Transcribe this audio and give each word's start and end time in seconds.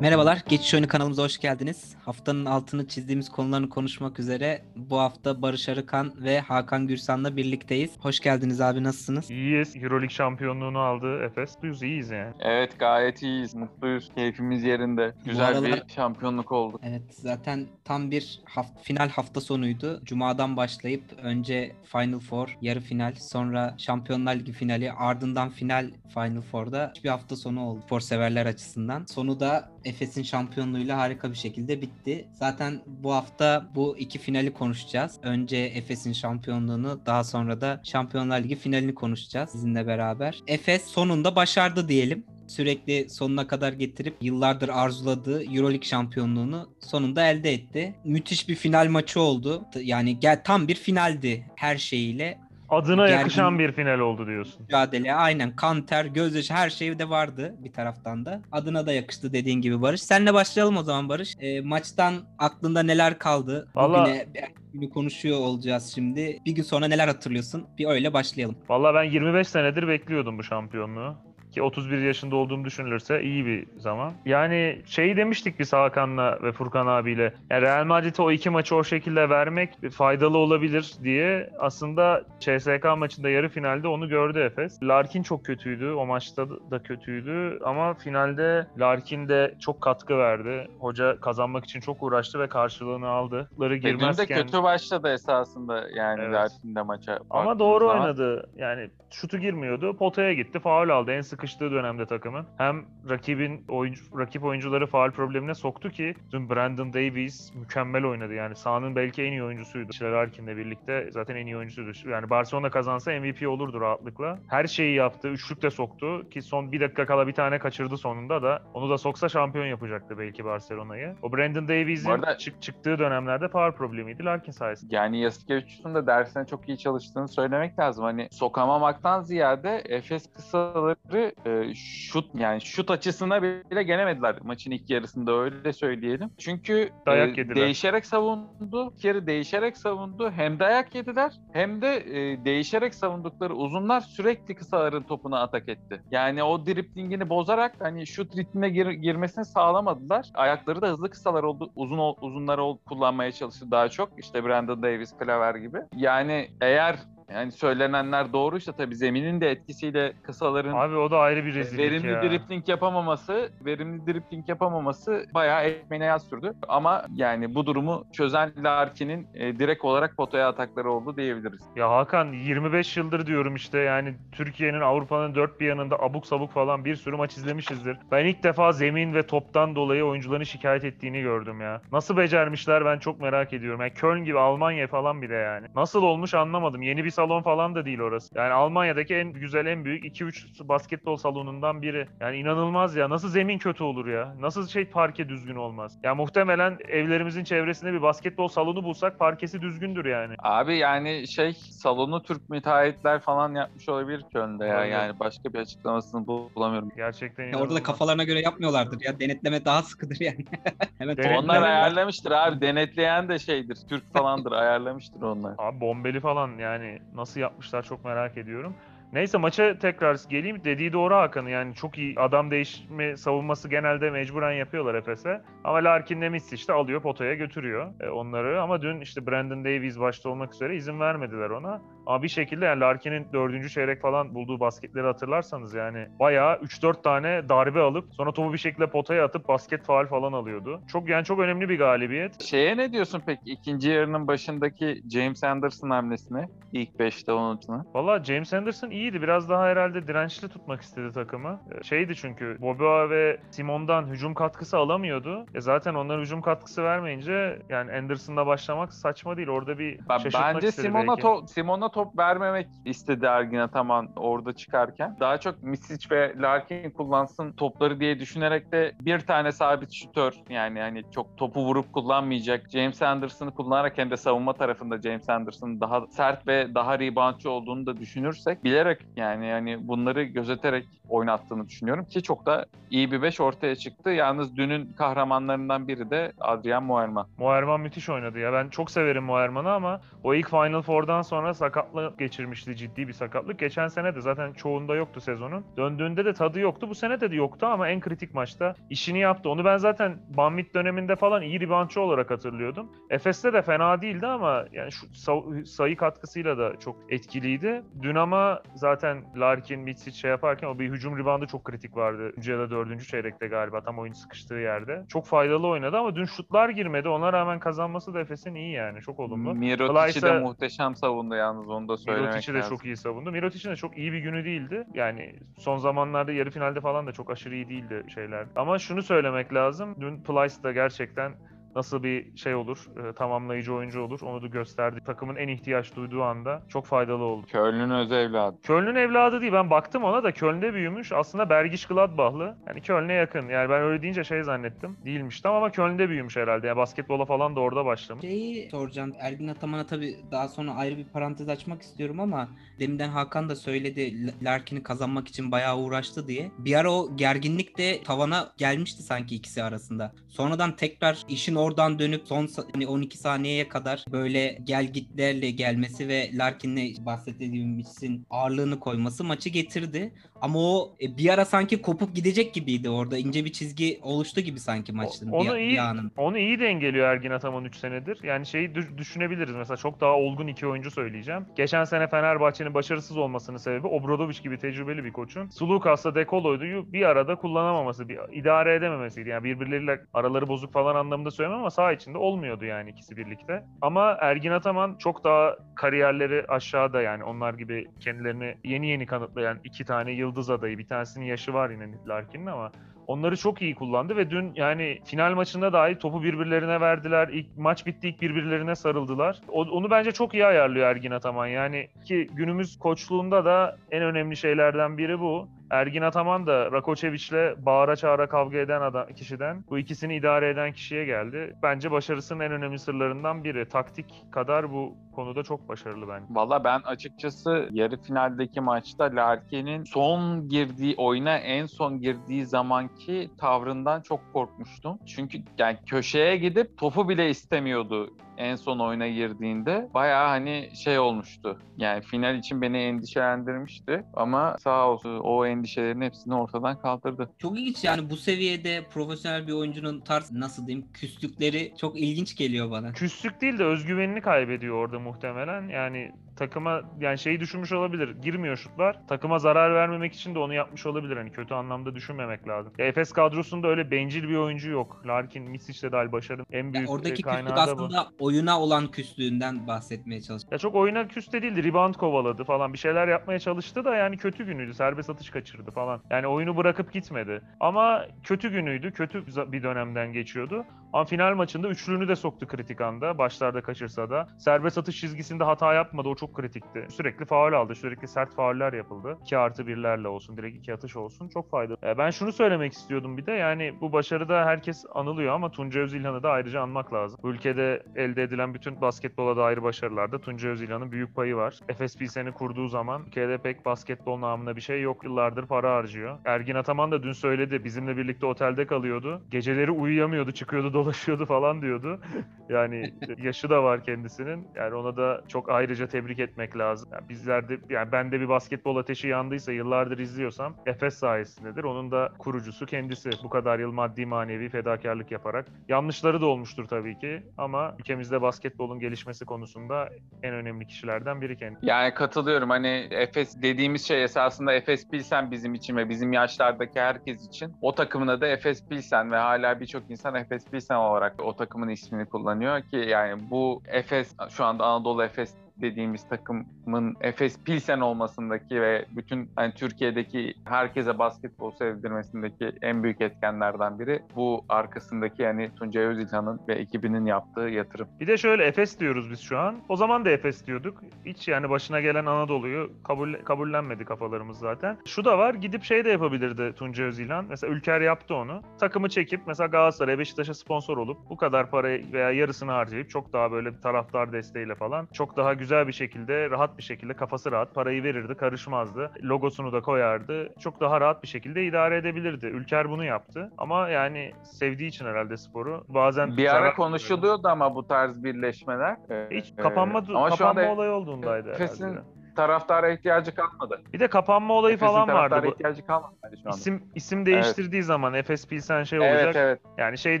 Merhabalar, 0.00 0.42
Geçiş 0.48 0.74
Oyunu 0.74 0.88
kanalımıza 0.88 1.22
hoş 1.22 1.38
geldiniz. 1.38 1.94
Haftanın 2.04 2.44
altını 2.44 2.88
çizdiğimiz 2.88 3.28
konularını 3.28 3.68
konuşmak 3.68 4.18
üzere 4.20 4.62
bu 4.76 4.98
hafta 4.98 5.42
Barış 5.42 5.68
Arıkan 5.68 6.12
ve 6.16 6.40
Hakan 6.40 6.86
Gürsan'la 6.86 7.36
birlikteyiz. 7.36 7.90
Hoş 7.98 8.20
geldiniz 8.20 8.60
abi, 8.60 8.82
nasılsınız? 8.84 9.30
İyiyiz. 9.30 9.76
Euroleague 9.76 10.08
şampiyonluğunu 10.08 10.78
aldı 10.78 11.22
Efes. 11.24 11.54
Mutluyuz, 11.54 11.82
iyiyiz 11.82 12.10
yani. 12.10 12.34
Evet 12.40 12.78
gayet 12.78 13.22
iyiyiz, 13.22 13.54
mutluyuz. 13.54 14.10
Keyfimiz 14.14 14.64
yerinde. 14.64 15.14
Güzel 15.24 15.48
aralar- 15.48 15.84
bir 15.88 15.92
şampiyonluk 15.92 16.52
oldu. 16.52 16.80
Evet, 16.82 17.02
zaten 17.10 17.66
tam 17.84 18.10
bir 18.10 18.40
haft- 18.44 18.82
final 18.82 19.08
hafta 19.08 19.40
sonuydu. 19.40 20.00
Cuma'dan 20.04 20.56
başlayıp 20.56 21.04
önce 21.22 21.72
Final 21.84 22.18
Four, 22.20 22.58
yarı 22.62 22.80
final, 22.80 23.14
sonra 23.14 23.74
Şampiyonlar 23.78 24.34
Ligi 24.36 24.52
finali, 24.52 24.92
ardından 24.92 25.50
final 25.50 25.90
Final 26.14 26.40
Four'da 26.40 26.92
bir 27.04 27.08
hafta 27.08 27.36
sonu 27.36 27.64
oldu 27.66 27.80
spor 27.86 28.00
severler 28.00 28.46
açısından. 28.46 29.04
Sonu 29.04 29.40
da 29.40 29.70
Efes'in 29.90 30.22
şampiyonluğuyla 30.22 30.98
harika 30.98 31.30
bir 31.30 31.36
şekilde 31.36 31.82
bitti. 31.82 32.28
Zaten 32.32 32.82
bu 32.86 33.12
hafta 33.12 33.70
bu 33.74 33.98
iki 33.98 34.18
finali 34.18 34.52
konuşacağız. 34.52 35.18
Önce 35.22 35.56
Efes'in 35.56 36.12
şampiyonluğunu, 36.12 37.00
daha 37.06 37.24
sonra 37.24 37.60
da 37.60 37.80
Şampiyonlar 37.84 38.42
Ligi 38.42 38.56
finalini 38.56 38.94
konuşacağız 38.94 39.50
sizinle 39.50 39.86
beraber. 39.86 40.38
Efes 40.46 40.84
sonunda 40.84 41.36
başardı 41.36 41.88
diyelim 41.88 42.24
sürekli 42.50 43.10
sonuna 43.10 43.46
kadar 43.46 43.72
getirip 43.72 44.16
yıllardır 44.20 44.68
arzuladığı 44.68 45.44
Euroleague 45.44 45.88
şampiyonluğunu 45.88 46.70
sonunda 46.80 47.26
elde 47.26 47.52
etti. 47.52 47.94
Müthiş 48.04 48.48
bir 48.48 48.54
final 48.54 48.88
maçı 48.88 49.20
oldu. 49.20 49.64
Yani 49.80 50.20
gel 50.20 50.42
tam 50.44 50.68
bir 50.68 50.74
finaldi 50.74 51.46
her 51.56 51.76
şeyiyle. 51.76 52.38
Adına 52.70 53.06
Gergin- 53.08 53.18
yakışan 53.18 53.58
bir 53.58 53.72
final 53.72 53.98
oldu 53.98 54.26
diyorsun. 54.26 54.60
Mücadele 54.62 55.14
aynen 55.14 55.56
kan 55.56 55.82
ter, 55.82 56.04
gözyaşı 56.04 56.54
her 56.54 56.70
şey 56.70 56.98
de 56.98 57.08
vardı 57.10 57.54
bir 57.58 57.72
taraftan 57.72 58.24
da. 58.26 58.42
Adına 58.52 58.86
da 58.86 58.92
yakıştı 58.92 59.32
dediğin 59.32 59.60
gibi 59.60 59.82
Barış. 59.82 60.02
Senle 60.02 60.34
başlayalım 60.34 60.76
o 60.76 60.82
zaman 60.82 61.08
Barış. 61.08 61.36
E, 61.40 61.60
maçtan 61.60 62.14
aklında 62.38 62.82
neler 62.82 63.18
kaldı? 63.18 63.68
Vallahi- 63.74 64.00
Bugüne 64.10 64.26
günü 64.72 64.90
konuşuyor 64.90 65.38
olacağız 65.38 65.92
şimdi. 65.94 66.38
Bir 66.46 66.52
gün 66.52 66.62
sonra 66.62 66.88
neler 66.88 67.08
hatırlıyorsun? 67.08 67.66
Bir 67.78 67.86
öyle 67.86 68.12
başlayalım. 68.12 68.56
Vallahi 68.68 68.94
ben 68.94 69.02
25 69.04 69.48
senedir 69.48 69.88
bekliyordum 69.88 70.38
bu 70.38 70.42
şampiyonluğu. 70.42 71.16
Ki 71.52 71.62
31 71.62 71.98
yaşında 71.98 72.36
olduğum 72.36 72.64
düşünülürse 72.64 73.22
iyi 73.22 73.46
bir 73.46 73.66
zaman. 73.76 74.12
Yani 74.26 74.82
şeyi 74.86 75.16
demiştik 75.16 75.58
biz 75.58 75.72
Hakan'la 75.72 76.38
ve 76.42 76.52
Furkan 76.52 76.86
abiyle. 76.86 77.34
Yani 77.50 77.62
Real 77.62 77.84
Madrid'e 77.84 78.22
o 78.22 78.30
iki 78.30 78.50
maçı 78.50 78.76
o 78.76 78.84
şekilde 78.84 79.28
vermek 79.30 79.90
faydalı 79.92 80.38
olabilir 80.38 80.92
diye 81.02 81.50
aslında 81.58 82.24
CSK 82.40 82.84
maçında 82.98 83.30
yarı 83.30 83.48
finalde 83.48 83.88
onu 83.88 84.08
gördü 84.08 84.38
Efes. 84.40 84.82
Larkin 84.82 85.22
çok 85.22 85.44
kötüydü. 85.44 85.90
O 85.90 86.06
maçta 86.06 86.48
da 86.70 86.82
kötüydü. 86.82 87.58
Ama 87.64 87.94
finalde 87.94 88.66
Larkin 88.78 89.28
de 89.28 89.54
çok 89.60 89.80
katkı 89.80 90.18
verdi. 90.18 90.68
Hoca 90.80 91.20
kazanmak 91.20 91.64
için 91.64 91.80
çok 91.80 92.02
uğraştı 92.02 92.40
ve 92.40 92.48
karşılığını 92.48 93.08
aldı. 93.08 93.50
Ları 93.60 93.74
Ve 93.74 93.82
dün 93.82 93.82
de 93.82 93.90
girmezken... 93.90 94.42
kötü 94.42 94.62
başladı 94.62 95.12
esasında 95.12 95.88
yani 95.96 96.20
Evet. 96.22 96.34
Larkin'de 96.34 96.82
maça. 96.82 97.18
Ama 97.30 97.58
doğru 97.58 97.86
zaman. 97.88 98.02
oynadı. 98.02 98.50
Yani 98.56 98.90
şutu 99.10 99.38
girmiyordu. 99.38 99.96
Potaya 99.96 100.32
gitti. 100.32 100.58
Faul 100.60 100.88
aldı 100.88 101.12
en 101.12 101.20
sıkıştığı 101.40 101.70
dönemde 101.70 102.06
takımın. 102.06 102.46
Hem 102.58 102.84
rakibin 103.10 103.64
oyuncu, 103.68 104.18
rakip 104.18 104.44
oyuncuları 104.44 104.86
faul 104.86 105.10
problemine 105.10 105.54
soktu 105.54 105.90
ki 105.90 106.14
dün 106.32 106.50
Brandon 106.50 106.92
Davies 106.92 107.54
mükemmel 107.54 108.04
oynadı. 108.04 108.34
Yani 108.34 108.56
sahanın 108.56 108.96
belki 108.96 109.22
en 109.22 109.32
iyi 109.32 109.42
oyuncusuydu. 109.42 109.90
İşte 109.90 110.10
Larkin'le 110.10 110.56
birlikte 110.56 111.08
zaten 111.10 111.36
en 111.36 111.46
iyi 111.46 111.56
oyuncusuydu. 111.56 112.10
Yani 112.10 112.30
Barcelona 112.30 112.70
kazansa 112.70 113.12
MVP 113.20 113.48
olurdu 113.48 113.80
rahatlıkla. 113.80 114.38
Her 114.48 114.66
şeyi 114.66 114.94
yaptı. 114.94 115.28
Üçlük 115.28 115.62
de 115.62 115.70
soktu 115.70 116.28
ki 116.30 116.42
son 116.42 116.72
bir 116.72 116.80
dakika 116.80 117.06
kala 117.06 117.26
bir 117.26 117.32
tane 117.32 117.58
kaçırdı 117.58 117.96
sonunda 117.96 118.42
da. 118.42 118.62
Onu 118.74 118.90
da 118.90 118.98
soksa 118.98 119.28
şampiyon 119.28 119.66
yapacaktı 119.66 120.18
belki 120.18 120.44
Barcelona'yı. 120.44 121.14
O 121.22 121.32
Brandon 121.32 121.68
Davies'in 121.68 122.10
arada- 122.10 122.38
çık- 122.38 122.62
çıktığı 122.62 122.98
dönemlerde 122.98 123.48
faul 123.48 123.72
problemiydi 123.72 124.24
Larkin 124.24 124.52
sayesinde. 124.52 124.94
Yani 124.96 125.20
Yasikevicius'un 125.20 125.94
da 125.94 126.06
dersine 126.06 126.46
çok 126.46 126.68
iyi 126.68 126.78
çalıştığını 126.78 127.28
söylemek 127.28 127.78
lazım. 127.78 128.04
Hani 128.04 128.28
sokamamaktan 128.30 129.22
ziyade 129.22 129.82
Efes 129.88 130.32
kısaları 130.34 131.29
e, 131.46 131.74
şut 131.74 132.34
yani 132.34 132.60
şut 132.60 132.90
açısına 132.90 133.42
bile 133.42 133.82
gelemediler 133.82 134.36
maçın 134.42 134.70
ilk 134.70 134.90
yarısında 134.90 135.32
öyle 135.32 135.72
söyleyelim. 135.72 136.30
Çünkü 136.38 136.90
Dayak 137.06 137.38
e, 137.38 137.40
yediler. 137.40 137.56
değişerek 137.56 138.06
savundu. 138.06 138.92
Bir 138.96 139.00
kere 139.02 139.26
değişerek 139.26 139.76
savundu. 139.76 140.30
Hem 140.30 140.58
dayak 140.58 140.94
yediler 140.94 141.32
hem 141.52 141.82
de 141.82 141.96
e, 141.96 142.44
değişerek 142.44 142.94
savundukları 142.94 143.54
uzunlar 143.54 144.00
sürekli 144.00 144.54
kısaların 144.54 145.02
topuna 145.02 145.40
atak 145.42 145.68
etti. 145.68 146.02
Yani 146.10 146.42
o 146.42 146.66
driplingini 146.66 147.28
bozarak 147.28 147.72
hani 147.80 148.06
şut 148.06 148.36
ritmine 148.36 148.68
gir- 148.70 148.90
girmesini 148.90 149.44
sağlamadılar. 149.44 150.26
Ayakları 150.34 150.82
da 150.82 150.88
hızlı 150.88 151.10
kısalar 151.10 151.42
oldu. 151.42 151.72
Uzun 151.76 152.14
uzunları 152.20 152.62
ol- 152.62 152.78
kullanmaya 152.78 153.32
çalıştı 153.32 153.70
daha 153.70 153.88
çok. 153.88 154.10
İşte 154.18 154.44
Brandon 154.44 154.82
Davis, 154.82 155.16
Klaver 155.18 155.54
gibi. 155.54 155.78
Yani 155.96 156.48
eğer 156.60 156.96
yani 157.34 157.52
söylenenler 157.52 158.32
doğruysa 158.32 158.72
tabii 158.72 158.96
zeminin 158.96 159.40
de 159.40 159.50
etkisiyle 159.50 160.12
kısaların 160.22 160.72
Abi 160.72 160.96
o 160.96 161.10
da 161.10 161.18
ayrı 161.18 161.44
bir 161.44 161.54
rezillik 161.54 161.78
verimli 161.78 162.08
ya. 162.08 162.22
dripling 162.22 162.68
yapamaması, 162.68 163.50
verimli 163.64 164.06
dripling 164.06 164.48
yapamaması 164.48 165.26
bayağı 165.34 165.62
ekmeğine 165.64 166.04
yaz 166.04 166.28
sürdü. 166.28 166.52
Ama 166.68 167.04
yani 167.14 167.54
bu 167.54 167.66
durumu 167.66 168.04
çözen 168.12 168.52
Larkin'in 168.64 169.26
e, 169.34 169.58
direkt 169.58 169.84
olarak 169.84 170.16
potaya 170.16 170.48
atakları 170.48 170.92
oldu 170.92 171.16
diyebiliriz. 171.16 171.60
Ya 171.76 171.90
Hakan 171.90 172.32
25 172.32 172.96
yıldır 172.96 173.26
diyorum 173.26 173.54
işte 173.54 173.78
yani 173.78 174.14
Türkiye'nin 174.32 174.80
Avrupa'nın 174.80 175.34
dört 175.34 175.60
bir 175.60 175.66
yanında 175.66 175.96
abuk 175.96 176.26
sabuk 176.26 176.52
falan 176.52 176.84
bir 176.84 176.96
sürü 176.96 177.16
maç 177.16 177.36
izlemişizdir. 177.36 177.98
Ben 178.10 178.26
ilk 178.26 178.42
defa 178.42 178.72
zemin 178.72 179.14
ve 179.14 179.26
toptan 179.26 179.76
dolayı 179.76 180.04
oyuncuların 180.04 180.44
şikayet 180.44 180.84
ettiğini 180.84 181.22
gördüm 181.22 181.60
ya. 181.60 181.82
Nasıl 181.92 182.16
becermişler 182.16 182.84
ben 182.84 182.98
çok 182.98 183.20
merak 183.20 183.52
ediyorum. 183.52 183.80
Yani 183.80 183.94
Köln 183.94 184.24
gibi 184.24 184.38
Almanya 184.38 184.86
falan 184.86 185.22
bile 185.22 185.34
yani. 185.34 185.66
Nasıl 185.76 186.02
olmuş 186.02 186.34
anlamadım. 186.34 186.82
Yeni 186.82 187.04
bir 187.04 187.10
salon 187.20 187.42
falan 187.42 187.74
da 187.74 187.84
değil 187.84 188.00
orası. 188.00 188.28
Yani 188.38 188.52
Almanya'daki 188.52 189.14
en 189.14 189.32
güzel 189.32 189.66
en 189.66 189.84
büyük 189.84 190.04
2-3 190.04 190.68
basketbol 190.68 191.16
salonundan 191.16 191.82
biri. 191.82 192.06
Yani 192.20 192.36
inanılmaz 192.36 192.96
ya. 192.96 193.10
Nasıl 193.10 193.28
zemin 193.28 193.58
kötü 193.58 193.84
olur 193.84 194.06
ya? 194.06 194.34
Nasıl 194.38 194.68
şey 194.68 194.84
parke 194.84 195.28
düzgün 195.28 195.54
olmaz? 195.56 195.98
Ya 196.02 196.14
muhtemelen 196.14 196.78
evlerimizin 196.88 197.44
çevresinde 197.44 197.92
bir 197.92 198.02
basketbol 198.02 198.48
salonu 198.48 198.84
bulsak 198.84 199.18
parkesi 199.18 199.60
düzgündür 199.62 200.04
yani. 200.04 200.34
Abi 200.38 200.76
yani 200.76 201.28
şey 201.28 201.52
salonu 201.52 202.22
Türk 202.22 202.48
müteahhitler 202.48 203.20
falan 203.20 203.54
yapmış 203.54 203.88
olabilir 203.88 204.24
Köln'de 204.32 204.64
ya. 204.64 204.76
Olabilir. 204.76 204.92
Yani 204.92 205.18
başka 205.20 205.52
bir 205.52 205.58
açıklamasını 205.58 206.26
bulamıyorum. 206.26 206.88
Gerçekten 206.96 207.44
Ya 207.44 207.48
orada 207.50 207.58
da 207.58 207.64
inanılmaz. 207.64 207.82
kafalarına 207.82 208.24
göre 208.24 208.40
yapmıyorlardır 208.40 208.98
ya. 209.00 209.20
Denetleme 209.20 209.64
daha 209.64 209.82
sıkıdır 209.82 210.16
yani. 210.20 210.44
Hemen 210.98 211.16
Denetleme- 211.16 211.38
Onlar 211.38 211.62
ayarlamıştır 211.62 212.30
abi. 212.30 212.60
Denetleyen 212.60 213.28
de 213.28 213.38
şeydir. 213.38 213.78
Türk 213.88 214.12
falandır. 214.12 214.52
ayarlamıştır 214.52 215.22
onlar. 215.22 215.54
Abi 215.58 215.80
bombeli 215.80 216.20
falan 216.20 216.58
yani 216.58 216.98
nasıl 217.14 217.40
yapmışlar 217.40 217.82
çok 217.82 218.04
merak 218.04 218.38
ediyorum. 218.38 218.74
Neyse 219.12 219.38
maça 219.38 219.78
tekrar 219.78 220.18
geleyim. 220.28 220.64
Dediği 220.64 220.92
doğru 220.92 221.14
Hakan'ın 221.14 221.48
yani 221.48 221.74
çok 221.74 221.98
iyi 221.98 222.20
adam 222.20 222.50
değişme 222.50 223.16
savunması 223.16 223.68
genelde 223.68 224.10
mecburen 224.10 224.52
yapıyorlar 224.52 224.94
Efes'e. 224.94 225.40
Ama 225.64 225.84
Larkin'le 225.84 226.30
Mitch 226.30 226.52
işte 226.52 226.72
alıyor 226.72 227.02
potaya 227.02 227.34
götürüyor 227.34 227.92
e, 228.00 228.08
onları. 228.08 228.62
Ama 228.62 228.82
dün 228.82 229.00
işte 229.00 229.26
Brandon 229.26 229.64
Davies 229.64 229.98
başta 229.98 230.28
olmak 230.28 230.54
üzere 230.54 230.76
izin 230.76 231.00
vermediler 231.00 231.50
ona. 231.50 231.82
Ama 232.10 232.22
bir 232.22 232.28
şekilde 232.28 232.64
yani 232.64 232.80
Larkin'in 232.80 233.26
dördüncü 233.32 233.70
çeyrek 233.70 234.02
falan 234.02 234.34
bulduğu 234.34 234.60
basketleri 234.60 235.06
hatırlarsanız 235.06 235.74
yani 235.74 236.06
bayağı 236.20 236.56
3-4 236.56 237.02
tane 237.02 237.48
darbe 237.48 237.80
alıp 237.80 238.04
sonra 238.14 238.32
topu 238.32 238.52
bir 238.52 238.58
şekilde 238.58 238.86
potaya 238.86 239.24
atıp 239.24 239.48
basket 239.48 239.84
faal 239.84 240.06
falan 240.06 240.32
alıyordu. 240.32 240.80
Çok 240.92 241.08
yani 241.08 241.24
çok 241.24 241.38
önemli 241.40 241.68
bir 241.68 241.78
galibiyet. 241.78 242.42
Şeye 242.42 242.76
ne 242.76 242.92
diyorsun 242.92 243.22
peki? 243.26 243.40
İkinci 243.44 243.90
yarının 243.90 244.26
başındaki 244.28 245.02
James 245.12 245.44
Anderson 245.44 245.90
hamlesine. 245.90 246.48
ilk 246.72 246.90
5'te 246.90 247.32
unutma. 247.32 247.84
Valla 247.94 248.24
James 248.24 248.54
Anderson 248.54 248.90
iyiydi. 248.90 249.22
Biraz 249.22 249.48
daha 249.48 249.64
herhalde 249.66 250.06
dirençli 250.06 250.48
tutmak 250.48 250.80
istedi 250.82 251.12
takımı. 251.12 251.60
Ee, 251.72 251.84
Şeydi 251.84 252.16
çünkü 252.16 252.56
Boboa 252.60 253.10
ve 253.10 253.40
Simon'dan 253.50 254.06
hücum 254.06 254.34
katkısı 254.34 254.78
alamıyordu. 254.78 255.46
E 255.54 255.60
zaten 255.60 255.94
onlar 255.94 256.20
hücum 256.20 256.42
katkısı 256.42 256.84
vermeyince 256.84 257.58
yani 257.68 257.92
Anderson'la 257.92 258.46
başlamak 258.46 258.92
saçma 258.94 259.36
değil. 259.36 259.48
Orada 259.48 259.78
bir 259.78 259.98
Ben- 260.08 260.18
şaşırtmak 260.18 260.54
Bence 260.54 260.68
istedi 260.68 260.86
Simon'a 260.86 261.08
belki. 261.08 261.22
top, 261.22 261.48
Simon'a 261.50 261.88
top 262.00 262.18
vermemek 262.18 262.66
istedi 262.84 263.26
Ergin 263.26 263.58
Ataman 263.58 264.08
orada 264.16 264.52
çıkarken. 264.52 265.16
Daha 265.20 265.40
çok 265.40 265.62
Misic 265.62 266.10
ve 266.10 266.34
Larkin 266.38 266.90
kullansın 266.90 267.52
topları 267.52 268.00
diye 268.00 268.18
düşünerek 268.18 268.72
de 268.72 268.92
bir 269.00 269.20
tane 269.20 269.52
sabit 269.52 269.92
şütör 269.92 270.32
yani 270.48 270.80
hani 270.80 271.02
çok 271.14 271.38
topu 271.38 271.60
vurup 271.60 271.92
kullanmayacak 271.92 272.70
James 272.70 273.02
Anderson'ı 273.02 273.54
kullanarak 273.54 273.98
hem 273.98 274.10
de 274.10 274.16
savunma 274.16 274.52
tarafında 274.52 275.02
James 275.02 275.28
Anderson'ın 275.28 275.80
daha 275.80 276.06
sert 276.06 276.46
ve 276.46 276.74
daha 276.74 276.98
reboundçı 276.98 277.50
olduğunu 277.50 277.86
da 277.86 277.96
düşünürsek 277.96 278.64
bilerek 278.64 279.00
yani 279.16 279.46
yani 279.46 279.88
bunları 279.88 280.22
gözeterek 280.22 280.86
oynattığını 281.10 281.68
düşünüyorum 281.68 282.04
ki 282.04 282.22
çok 282.22 282.46
da 282.46 282.66
iyi 282.90 283.12
bir 283.12 283.22
5 283.22 283.40
ortaya 283.40 283.76
çıktı. 283.76 284.10
Yalnız 284.10 284.56
dünün 284.56 284.92
kahramanlarından 284.92 285.88
biri 285.88 286.10
de 286.10 286.32
Adrian 286.40 286.82
Moerman. 286.82 287.26
Moerman 287.38 287.80
müthiş 287.80 288.08
oynadı 288.08 288.38
ya. 288.38 288.52
Ben 288.52 288.68
çok 288.68 288.90
severim 288.90 289.24
Moerman'ı 289.24 289.72
ama 289.72 290.00
o 290.24 290.34
ilk 290.34 290.50
Final 290.50 290.82
Four'dan 290.82 291.22
sonra 291.22 291.54
sakatlık 291.80 292.18
geçirmişti 292.18 292.76
ciddi 292.76 293.08
bir 293.08 293.12
sakatlık. 293.12 293.58
Geçen 293.58 293.88
sene 293.88 294.14
de 294.14 294.20
zaten 294.20 294.52
çoğunda 294.52 294.94
yoktu 294.94 295.20
sezonun. 295.20 295.64
Döndüğünde 295.76 296.24
de 296.24 296.32
tadı 296.32 296.60
yoktu. 296.60 296.86
Bu 296.90 296.94
sene 296.94 297.20
de 297.20 297.34
yoktu 297.36 297.66
ama 297.66 297.88
en 297.88 298.00
kritik 298.00 298.34
maçta 298.34 298.74
işini 298.90 299.18
yaptı. 299.18 299.48
Onu 299.50 299.64
ben 299.64 299.76
zaten 299.76 300.18
Banvit 300.36 300.74
döneminde 300.74 301.16
falan 301.16 301.42
iyi 301.42 301.60
reboundçı 301.60 302.00
olarak 302.00 302.30
hatırlıyordum. 302.30 302.92
Efes'te 303.10 303.52
de 303.52 303.62
fena 303.62 304.02
değildi 304.02 304.26
ama 304.26 304.64
yani 304.72 304.92
şu 304.92 305.06
sa- 305.06 305.64
sayı 305.64 305.96
katkısıyla 305.96 306.58
da 306.58 306.78
çok 306.80 306.96
etkiliydi. 307.08 307.82
Dün 308.02 308.14
ama 308.14 308.62
zaten 308.74 309.24
Larkin, 309.36 309.80
Mitsic 309.80 310.18
şey 310.18 310.30
yaparken 310.30 310.68
o 310.68 310.78
bir 310.78 310.90
hücum 310.90 311.18
reboundu 311.18 311.46
çok 311.46 311.64
kritik 311.64 311.96
vardı. 311.96 312.28
Üçüncü 312.28 312.52
ya 312.52 312.58
da 312.58 312.70
dördüncü 312.70 313.06
çeyrekte 313.06 313.46
galiba 313.48 313.80
tam 313.80 313.98
oyun 313.98 314.12
sıkıştığı 314.12 314.54
yerde. 314.54 315.04
Çok 315.08 315.26
faydalı 315.26 315.66
oynadı 315.66 315.96
ama 315.98 316.16
dün 316.16 316.24
şutlar 316.24 316.68
girmedi. 316.68 317.08
Ona 317.08 317.32
rağmen 317.32 317.58
kazanması 317.58 318.14
da 318.14 318.20
Efes'in 318.20 318.54
iyi 318.54 318.72
yani. 318.72 319.00
Çok 319.00 319.20
olumlu. 319.20 319.54
Mirotic'i 319.54 320.22
de 320.22 320.26
Kolaysa- 320.26 320.40
muhteşem 320.40 320.96
savundu 320.96 321.34
yalnız 321.34 321.69
onu 321.70 321.88
da 321.88 321.96
söylemek 321.96 322.28
Mirotic'i 322.28 322.54
de 322.54 322.58
lazım. 322.58 322.76
çok 322.76 322.84
iyi 322.84 322.96
savundu. 322.96 323.30
Mirotic'in 323.32 323.72
de 323.72 323.76
çok 323.76 323.98
iyi 323.98 324.12
bir 324.12 324.18
günü 324.18 324.44
değildi. 324.44 324.86
Yani 324.94 325.34
son 325.58 325.76
zamanlarda 325.76 326.32
yarı 326.32 326.50
finalde 326.50 326.80
falan 326.80 327.06
da 327.06 327.12
çok 327.12 327.30
aşırı 327.30 327.54
iyi 327.54 327.68
değildi 327.68 328.04
şeyler. 328.14 328.46
Ama 328.56 328.78
şunu 328.78 329.02
söylemek 329.02 329.54
lazım. 329.54 329.96
Dün 330.00 330.22
Plyce 330.22 330.62
da 330.62 330.72
gerçekten 330.72 331.32
nasıl 331.76 332.02
bir 332.02 332.36
şey 332.36 332.54
olur, 332.54 332.86
e, 332.96 333.12
tamamlayıcı 333.12 333.74
oyuncu 333.74 334.00
olur 334.00 334.20
onu 334.22 334.42
da 334.42 334.46
gösterdi. 334.46 335.00
Takımın 335.06 335.36
en 335.36 335.48
ihtiyaç 335.48 335.96
duyduğu 335.96 336.22
anda 336.22 336.62
çok 336.68 336.86
faydalı 336.86 337.22
oldu. 337.24 337.46
Köln'ün 337.46 337.90
öz 337.90 338.12
evladı. 338.12 338.56
Köln'ün 338.62 338.94
evladı 338.94 339.40
değil. 339.40 339.52
Ben 339.52 339.70
baktım 339.70 340.04
ona 340.04 340.24
da 340.24 340.32
Köln'de 340.32 340.74
büyümüş. 340.74 341.12
Aslında 341.12 341.50
Bergiş 341.50 341.86
Gladbach'lı. 341.86 342.56
Yani 342.66 342.80
Köln'e 342.80 343.12
yakın. 343.12 343.48
Yani 343.48 343.70
ben 343.70 343.82
öyle 343.82 344.02
deyince 344.02 344.24
şey 344.24 344.42
zannettim. 344.42 344.96
Değilmiş 345.04 345.40
tam 345.40 345.54
ama 345.54 345.70
Köln'de 345.72 346.08
büyümüş 346.08 346.36
herhalde. 346.36 346.66
Yani 346.66 346.76
basketbola 346.76 347.24
falan 347.24 347.56
da 347.56 347.60
orada 347.60 347.84
başlamış. 347.84 348.22
Şeyi 348.22 348.70
soracağım. 348.70 349.12
Ergin 349.20 349.48
Ataman'a 349.48 349.86
tabii 349.86 350.16
daha 350.30 350.48
sonra 350.48 350.74
ayrı 350.74 350.96
bir 350.96 351.04
parantez 351.04 351.48
açmak 351.48 351.82
istiyorum 351.82 352.20
ama 352.20 352.48
deminden 352.80 353.08
Hakan 353.08 353.48
da 353.48 353.56
söyledi 353.56 354.34
Larkin'i 354.44 354.82
kazanmak 354.82 355.28
için 355.28 355.52
bayağı 355.52 355.78
uğraştı 355.78 356.28
diye. 356.28 356.50
Bir 356.58 356.74
ara 356.74 356.92
o 356.92 357.16
gerginlik 357.16 357.78
de 357.78 358.02
tavana 358.02 358.52
gelmişti 358.56 359.02
sanki 359.02 359.34
ikisi 359.34 359.62
arasında. 359.62 360.12
Sonradan 360.28 360.76
tekrar 360.76 361.24
işin 361.28 361.54
oradan 361.60 361.98
dönüp 361.98 362.22
son 362.28 362.48
hani 362.74 362.86
12 362.86 363.18
saniyeye 363.18 363.68
kadar 363.68 364.04
böyle 364.12 364.58
gel 364.64 364.92
gitlerle 364.92 365.50
gelmesi 365.50 366.08
ve 366.08 366.30
Larkin'le 366.34 367.06
bahsettiğimizin 367.06 368.26
ağırlığını 368.30 368.80
koyması 368.80 369.24
maçı 369.24 369.48
getirdi. 369.48 370.12
Ama 370.42 370.58
o 370.58 370.96
e, 371.02 371.16
bir 371.16 371.28
ara 371.34 371.44
sanki 371.44 371.82
kopup 371.82 372.14
gidecek 372.14 372.54
gibiydi 372.54 372.90
orada. 372.90 373.18
ince 373.18 373.44
bir 373.44 373.52
çizgi 373.52 374.00
oluştu 374.02 374.40
gibi 374.40 374.60
sanki 374.60 374.92
maçın 374.92 375.30
onu 375.30 375.44
bir, 375.54 375.58
iyi- 375.58 375.70
bir 375.72 375.78
anın. 375.78 376.12
Onu 376.16 376.38
iyi 376.38 376.60
dengeliyor 376.60 377.06
Ergin 377.08 377.30
Ataman 377.30 377.64
3 377.64 377.76
senedir. 377.76 378.18
Yani 378.22 378.46
şeyi 378.46 378.68
dü- 378.68 378.98
düşünebiliriz. 378.98 379.54
Mesela 379.54 379.76
çok 379.76 380.00
daha 380.00 380.12
olgun 380.12 380.46
iki 380.46 380.66
oyuncu 380.66 380.90
söyleyeceğim. 380.90 381.46
Geçen 381.56 381.84
sene 381.84 382.08
Fenerbahçe'nin 382.08 382.74
başarısız 382.74 383.16
olmasının 383.16 383.56
sebebi 383.56 383.86
Obradoviç 383.86 384.42
gibi 384.42 384.58
tecrübeli 384.58 385.04
bir 385.04 385.12
koçun 385.12 385.48
Sulukas'la 385.48 386.14
Dekolo'yu 386.14 386.92
bir 386.92 387.02
arada 387.02 387.34
kullanamaması, 387.36 388.08
bir 388.08 388.18
idare 388.32 388.74
edememesiydi. 388.74 389.28
Yani 389.28 389.44
birbirleriyle 389.44 390.00
araları 390.14 390.48
bozuk 390.48 390.72
falan 390.72 390.94
anlamında 390.94 391.30
söylemem 391.50 391.60
ama 391.60 391.70
saha 391.70 391.92
içinde 391.92 392.18
olmuyordu 392.18 392.64
yani 392.64 392.90
ikisi 392.90 393.16
birlikte. 393.16 393.64
Ama 393.82 394.16
Ergin 394.20 394.50
Ataman 394.50 394.96
çok 394.98 395.24
daha 395.24 395.56
kariyerleri 395.76 396.44
aşağıda 396.48 397.02
yani 397.02 397.24
onlar 397.24 397.54
gibi 397.54 397.86
kendilerini 398.00 398.54
yeni 398.64 398.88
yeni 398.88 399.06
kanıtlayan 399.06 399.58
iki 399.64 399.84
tane 399.84 400.12
yıldız 400.12 400.50
adayı. 400.50 400.78
Bir 400.78 400.86
tanesinin 400.86 401.26
yaşı 401.26 401.52
var 401.54 401.70
yine 401.70 401.88
Larkin'in 402.08 402.46
ama 402.46 402.70
Onları 403.06 403.36
çok 403.36 403.62
iyi 403.62 403.74
kullandı 403.74 404.16
ve 404.16 404.30
dün 404.30 404.52
yani 404.54 404.98
final 405.04 405.34
maçında 405.34 405.72
dahi 405.72 405.98
topu 405.98 406.22
birbirlerine 406.22 406.80
verdiler. 406.80 407.28
İlk 407.28 407.56
maç 407.56 407.86
bitti 407.86 408.08
ilk 408.08 408.20
birbirlerine 408.20 408.74
sarıldılar. 408.74 409.36
O- 409.48 409.64
onu 409.70 409.90
bence 409.90 410.12
çok 410.12 410.34
iyi 410.34 410.46
ayarlıyor 410.46 410.86
Ergin 410.86 411.10
Ataman. 411.10 411.46
Yani 411.46 411.88
ki 412.04 412.26
günümüz 412.32 412.78
koçluğunda 412.78 413.44
da 413.44 413.76
en 413.90 414.02
önemli 414.02 414.36
şeylerden 414.36 414.98
biri 414.98 415.20
bu. 415.20 415.48
Ergin 415.70 416.02
Ataman 416.02 416.46
da 416.46 416.72
Rakoçeviç'le 416.72 417.56
bağıra 417.66 417.96
çağıra 417.96 418.28
kavga 418.28 418.58
eden 418.58 418.80
adam, 418.80 419.06
kişiden 419.06 419.64
bu 419.70 419.78
ikisini 419.78 420.16
idare 420.16 420.48
eden 420.50 420.72
kişiye 420.72 421.04
geldi. 421.04 421.56
Bence 421.62 421.90
başarısının 421.90 422.40
en 422.40 422.52
önemli 422.52 422.78
sırlarından 422.78 423.44
biri. 423.44 423.68
Taktik 423.68 424.24
kadar 424.32 424.72
bu 424.72 424.96
konuda 425.14 425.42
çok 425.42 425.68
başarılı 425.68 426.08
bence. 426.08 426.26
Valla 426.30 426.64
ben 426.64 426.80
açıkçası 426.84 427.68
yarı 427.72 428.02
finaldeki 428.02 428.60
maçta 428.60 429.04
Larkin'in 429.04 429.84
son 429.84 430.48
girdiği 430.48 430.94
oyuna 430.96 431.38
en 431.38 431.66
son 431.66 432.00
girdiği 432.00 432.46
zamanki 432.46 433.30
tavrından 433.38 434.00
çok 434.00 434.20
korkmuştum. 434.32 434.98
Çünkü 435.06 435.38
yani 435.58 435.78
köşeye 435.86 436.36
gidip 436.36 436.78
topu 436.78 437.08
bile 437.08 437.30
istemiyordu 437.30 438.10
en 438.40 438.56
son 438.56 438.78
oyuna 438.78 439.08
girdiğinde. 439.08 439.88
Bayağı 439.94 440.28
hani 440.28 440.70
şey 440.84 440.98
olmuştu. 440.98 441.58
Yani 441.78 442.02
final 442.02 442.38
için 442.38 442.62
beni 442.62 442.78
endişelendirmişti 442.78 444.02
ama 444.14 444.56
sağ 444.58 444.88
olsun 444.88 445.20
o 445.22 445.46
endişelerin 445.46 446.00
hepsini 446.00 446.34
ortadan 446.34 446.80
kaldırdı. 446.80 447.30
Çok 447.38 447.58
ilginç 447.58 447.84
yani 447.84 448.10
bu 448.10 448.16
seviyede 448.16 448.84
profesyonel 448.94 449.46
bir 449.46 449.52
oyuncunun 449.52 450.00
tarz 450.00 450.32
nasıl 450.32 450.66
diyeyim 450.66 450.86
küslükleri 450.94 451.74
çok 451.80 452.00
ilginç 452.00 452.36
geliyor 452.36 452.70
bana. 452.70 452.92
Küslük 452.92 453.40
değil 453.40 453.58
de 453.58 453.64
özgüvenini 453.64 454.20
kaybediyor 454.20 454.74
orada 454.74 454.98
muhtemelen. 454.98 455.68
Yani 455.68 456.12
takıma 456.40 456.82
yani 457.00 457.18
şeyi 457.18 457.40
düşünmüş 457.40 457.72
olabilir. 457.72 458.16
Girmiyor 458.22 458.56
şutlar. 458.56 459.06
Takıma 459.08 459.38
zarar 459.38 459.74
vermemek 459.74 460.14
için 460.14 460.34
de 460.34 460.38
onu 460.38 460.54
yapmış 460.54 460.86
olabilir. 460.86 461.16
Hani 461.16 461.32
kötü 461.32 461.54
anlamda 461.54 461.94
düşünmemek 461.94 462.48
lazım. 462.48 462.72
Ya 462.78 462.86
Efes 462.86 463.12
kadrosunda 463.12 463.68
öyle 463.68 463.90
bencil 463.90 464.28
bir 464.28 464.36
oyuncu 464.36 464.70
yok. 464.70 465.02
Larkin, 465.06 465.50
Misic 465.50 465.88
de 465.88 465.92
dahil 465.92 466.12
başarının 466.12 466.46
en 466.52 466.66
Ya 466.66 466.72
büyük 466.72 466.88
e, 466.88 466.92
oradaki 466.92 467.22
kaynağı 467.22 467.56
da 467.56 467.78
bu. 467.78 467.84
aslında 467.84 468.08
oyuna 468.18 468.60
olan 468.60 468.90
küslüğünden 468.90 469.66
bahsetmeye 469.66 470.20
çalışıyorum. 470.20 470.52
Ya 470.52 470.58
çok 470.58 470.74
oyuna 470.74 471.08
küste 471.08 471.42
değildi. 471.42 471.64
Rebound 471.64 471.94
kovaladı 471.94 472.44
falan. 472.44 472.72
Bir 472.72 472.78
şeyler 472.78 473.08
yapmaya 473.08 473.38
çalıştı 473.38 473.84
da 473.84 473.94
yani 473.94 474.16
kötü 474.16 474.46
günüydü. 474.46 474.74
Serbest 474.74 475.10
atış 475.10 475.30
kaçırdı 475.30 475.70
falan. 475.70 476.00
Yani 476.10 476.26
oyunu 476.26 476.56
bırakıp 476.56 476.92
gitmedi. 476.92 477.42
Ama 477.60 478.06
kötü 478.22 478.50
günüydü. 478.50 478.92
Kötü 478.92 479.26
bir 479.52 479.62
dönemden 479.62 480.12
geçiyordu. 480.12 480.64
Ama 480.92 481.04
final 481.04 481.34
maçında 481.34 481.68
üçlüğünü 481.68 482.08
de 482.08 482.16
soktu 482.16 482.46
kritik 482.46 482.80
anda. 482.80 483.18
Başlarda 483.18 483.60
kaçırsa 483.62 484.10
da. 484.10 484.26
Serbest 484.38 484.78
atış 484.78 485.00
çizgisinde 485.00 485.44
hata 485.44 485.74
yapmadı. 485.74 486.08
O 486.08 486.14
çok 486.14 486.34
kritikti. 486.34 486.86
Sürekli 486.90 487.24
faul 487.24 487.52
aldı. 487.52 487.74
Sürekli 487.74 488.08
sert 488.08 488.34
fauller 488.34 488.72
yapıldı. 488.72 489.18
2 489.22 489.38
artı 489.38 489.62
1'lerle 489.62 490.08
olsun. 490.08 490.36
Direkt 490.36 490.56
2 490.58 490.74
atış 490.74 490.96
olsun. 490.96 491.28
Çok 491.28 491.50
faydalı. 491.50 491.76
E, 491.82 491.98
Ben 491.98 492.10
şunu 492.10 492.32
söylemek 492.32 492.72
istiyordum 492.72 493.16
bir 493.16 493.26
de. 493.26 493.32
Yani 493.32 493.74
bu 493.80 493.92
başarıda 493.92 494.44
herkes 494.46 494.84
anılıyor 494.94 495.34
ama 495.34 495.50
Tunca 495.50 495.80
Özilhan'ı 495.80 496.22
da 496.22 496.30
ayrıca 496.30 496.60
anmak 496.62 496.92
lazım. 496.92 497.20
Bu 497.22 497.30
ülkede 497.30 497.82
elde 497.96 498.22
edilen 498.22 498.54
bütün 498.54 498.80
basketbola 498.80 499.36
dair 499.36 499.62
başarılarda 499.62 500.18
Tunca 500.18 500.48
Özilhan'ın 500.48 500.92
büyük 500.92 501.16
payı 501.16 501.36
var. 501.36 501.60
Efes 501.68 501.96
Pilsen'i 501.98 502.32
kurduğu 502.32 502.68
zaman 502.68 503.02
ülkede 503.06 503.38
pek 503.38 503.66
basketbol 503.66 504.20
namına 504.20 504.56
bir 504.56 504.60
şey 504.60 504.82
yok. 504.82 505.04
Yıllardır 505.04 505.46
para 505.46 505.74
harcıyor. 505.74 506.18
Ergin 506.24 506.54
Ataman 506.54 506.92
da 506.92 507.02
dün 507.02 507.12
söyledi. 507.12 507.64
Bizimle 507.64 507.96
birlikte 507.96 508.26
otelde 508.26 508.66
kalıyordu. 508.66 509.22
Geceleri 509.30 509.70
uyuyamıyordu. 509.70 510.32
Çıkıyordu 510.32 510.79
dolaşıyordu 510.84 511.26
falan 511.26 511.62
diyordu. 511.62 512.00
Yani 512.48 512.94
yaşı 513.22 513.50
da 513.50 513.62
var 513.62 513.84
kendisinin. 513.84 514.48
Yani 514.54 514.74
ona 514.74 514.96
da 514.96 515.22
çok 515.28 515.50
ayrıca 515.50 515.86
tebrik 515.86 516.18
etmek 516.18 516.56
lazım. 516.56 516.88
Yani 516.92 517.08
bizler 517.08 517.48
de 517.48 517.58
yani 517.70 517.92
bende 517.92 518.20
bir 518.20 518.28
basketbol 518.28 518.76
ateşi 518.76 519.08
yandıysa 519.08 519.52
yıllardır 519.52 519.98
izliyorsam 519.98 520.56
Efes 520.66 520.94
sayesindedir. 520.94 521.64
Onun 521.64 521.90
da 521.90 522.12
kurucusu 522.18 522.66
kendisi. 522.66 523.10
Bu 523.24 523.28
kadar 523.28 523.58
yıl 523.58 523.72
maddi 523.72 524.06
manevi 524.06 524.48
fedakarlık 524.48 525.10
yaparak. 525.10 525.46
Yanlışları 525.68 526.20
da 526.20 526.26
olmuştur 526.26 526.64
tabii 526.64 526.98
ki 526.98 527.22
ama 527.38 527.74
ülkemizde 527.78 528.22
basketbolun 528.22 528.80
gelişmesi 528.80 529.24
konusunda 529.24 529.88
en 530.22 530.34
önemli 530.34 530.66
kişilerden 530.66 531.20
biri 531.20 531.36
kendisi. 531.36 531.66
Yani 531.66 531.94
katılıyorum. 531.94 532.50
Hani 532.50 532.88
Efes 532.90 533.42
dediğimiz 533.42 533.88
şey 533.88 534.04
esasında 534.04 534.52
Efes 534.52 534.90
Pilsen 534.90 535.30
bizim 535.30 535.54
için 535.54 535.76
ve 535.76 535.88
bizim 535.88 536.12
yaşlardaki 536.12 536.80
herkes 536.80 537.28
için. 537.28 537.52
O 537.60 537.74
takımın 537.74 538.08
adı 538.08 538.26
Efes 538.26 538.68
Pilsen 538.68 539.12
ve 539.12 539.16
hala 539.16 539.60
birçok 539.60 539.90
insan 539.90 540.14
Efes 540.14 540.46
Pilsen 540.50 540.69
olarak 540.76 541.14
o 541.22 541.36
takımın 541.36 541.68
ismini 541.68 542.06
kullanıyor 542.06 542.62
ki 542.62 542.76
yani 542.76 543.30
bu 543.30 543.62
Efes 543.66 544.14
şu 544.28 544.44
anda 544.44 544.66
Anadolu 544.66 545.02
Efes 545.04 545.34
dediğimiz 545.60 546.08
takımın 546.08 546.96
Efes 547.00 547.38
Pilsen 547.44 547.80
olmasındaki 547.80 548.62
ve 548.62 548.86
bütün 548.96 549.30
hani 549.36 549.54
Türkiye'deki 549.54 550.34
herkese 550.44 550.98
basketbol 550.98 551.50
sevdirmesindeki 551.50 552.52
en 552.62 552.82
büyük 552.82 553.00
etkenlerden 553.00 553.78
biri 553.78 554.02
bu 554.16 554.44
arkasındaki 554.48 555.22
yani 555.22 555.50
Tuncay 555.58 555.84
Özilhan'ın 555.84 556.40
ve 556.48 556.54
ekibinin 556.54 557.06
yaptığı 557.06 557.40
yatırım. 557.40 557.88
Bir 558.00 558.06
de 558.06 558.16
şöyle 558.16 558.44
Efes 558.44 558.80
diyoruz 558.80 559.10
biz 559.10 559.20
şu 559.20 559.38
an. 559.38 559.56
O 559.68 559.76
zaman 559.76 560.04
da 560.04 560.10
Efes 560.10 560.46
diyorduk. 560.46 560.82
Hiç 561.06 561.28
yani 561.28 561.50
başına 561.50 561.80
gelen 561.80 562.06
Anadolu'yu 562.06 562.72
kabul, 562.84 563.14
kabullenmedi 563.24 563.84
kafalarımız 563.84 564.38
zaten. 564.38 564.76
Şu 564.86 565.04
da 565.04 565.18
var 565.18 565.34
gidip 565.34 565.64
şey 565.64 565.84
de 565.84 565.90
yapabilirdi 565.90 566.52
Tuncay 566.52 566.86
Özilhan. 566.86 567.24
Mesela 567.28 567.52
Ülker 567.52 567.80
yaptı 567.80 568.14
onu. 568.14 568.42
Takımı 568.60 568.88
çekip 568.88 569.20
mesela 569.26 569.46
Galatasaray'a 569.46 569.98
Beşiktaş'a 569.98 570.34
sponsor 570.34 570.76
olup 570.76 570.98
bu 571.10 571.16
kadar 571.16 571.50
parayı 571.50 571.92
veya 571.92 572.10
yarısını 572.10 572.50
harcayıp 572.50 572.90
çok 572.90 573.12
daha 573.12 573.32
böyle 573.32 573.60
taraftar 573.60 574.12
desteğiyle 574.12 574.54
falan 574.54 574.88
çok 574.92 575.16
daha 575.16 575.34
güzel 575.34 575.49
güzel 575.50 575.66
bir 575.66 575.72
şekilde, 575.72 576.30
rahat 576.30 576.58
bir 576.58 576.62
şekilde, 576.62 576.94
kafası 576.94 577.32
rahat, 577.32 577.54
parayı 577.54 577.82
verirdi, 577.82 578.14
karışmazdı. 578.14 578.90
Logosunu 579.02 579.52
da 579.52 579.60
koyardı. 579.60 580.34
Çok 580.40 580.60
daha 580.60 580.80
rahat 580.80 581.02
bir 581.02 581.08
şekilde 581.08 581.44
idare 581.44 581.76
edebilirdi. 581.76 582.26
Ülker 582.26 582.70
bunu 582.70 582.84
yaptı. 582.84 583.30
Ama 583.38 583.68
yani 583.68 584.12
sevdiği 584.22 584.68
için 584.68 584.86
herhalde 584.86 585.16
sporu. 585.16 585.64
Bazen 585.68 586.16
Bir 586.16 586.34
ara 586.36 586.54
konuşuluyordu 586.54 587.28
ama 587.28 587.54
bu 587.54 587.66
tarz 587.66 588.04
birleşmeler. 588.04 588.76
Hiç 589.10 589.32
Ee, 589.38 589.42
kapanma, 589.42 589.78
ama 589.78 590.10
şu 590.10 590.16
kapanma 590.16 590.40
anda 590.40 590.52
olayı 590.52 590.70
olduğundaydı 590.70 591.30
Efes'in 591.30 591.64
herhalde. 591.64 591.80
Taraftara 592.20 592.68
ihtiyacı 592.68 593.14
kalmadı. 593.14 593.62
Bir 593.72 593.80
de 593.80 593.88
kapanma 593.88 594.34
olayı 594.34 594.54
Efes'in 594.54 594.72
falan 594.72 594.88
vardı. 594.88 595.20
Bu 595.24 595.30
ihtiyacı 595.30 595.66
kalmadı 595.66 595.94
bence 596.04 596.16
şu 596.16 596.28
anda. 596.28 596.36
isim 596.36 596.62
isim 596.74 597.06
değiştirdiği 597.06 597.62
zaman 597.62 597.94
Efes 597.94 598.28
Pilsen 598.28 598.62
şey 598.62 598.78
olacak. 598.78 599.02
Evet 599.02 599.16
evet. 599.16 599.40
Yani 599.58 599.78
şey 599.78 600.00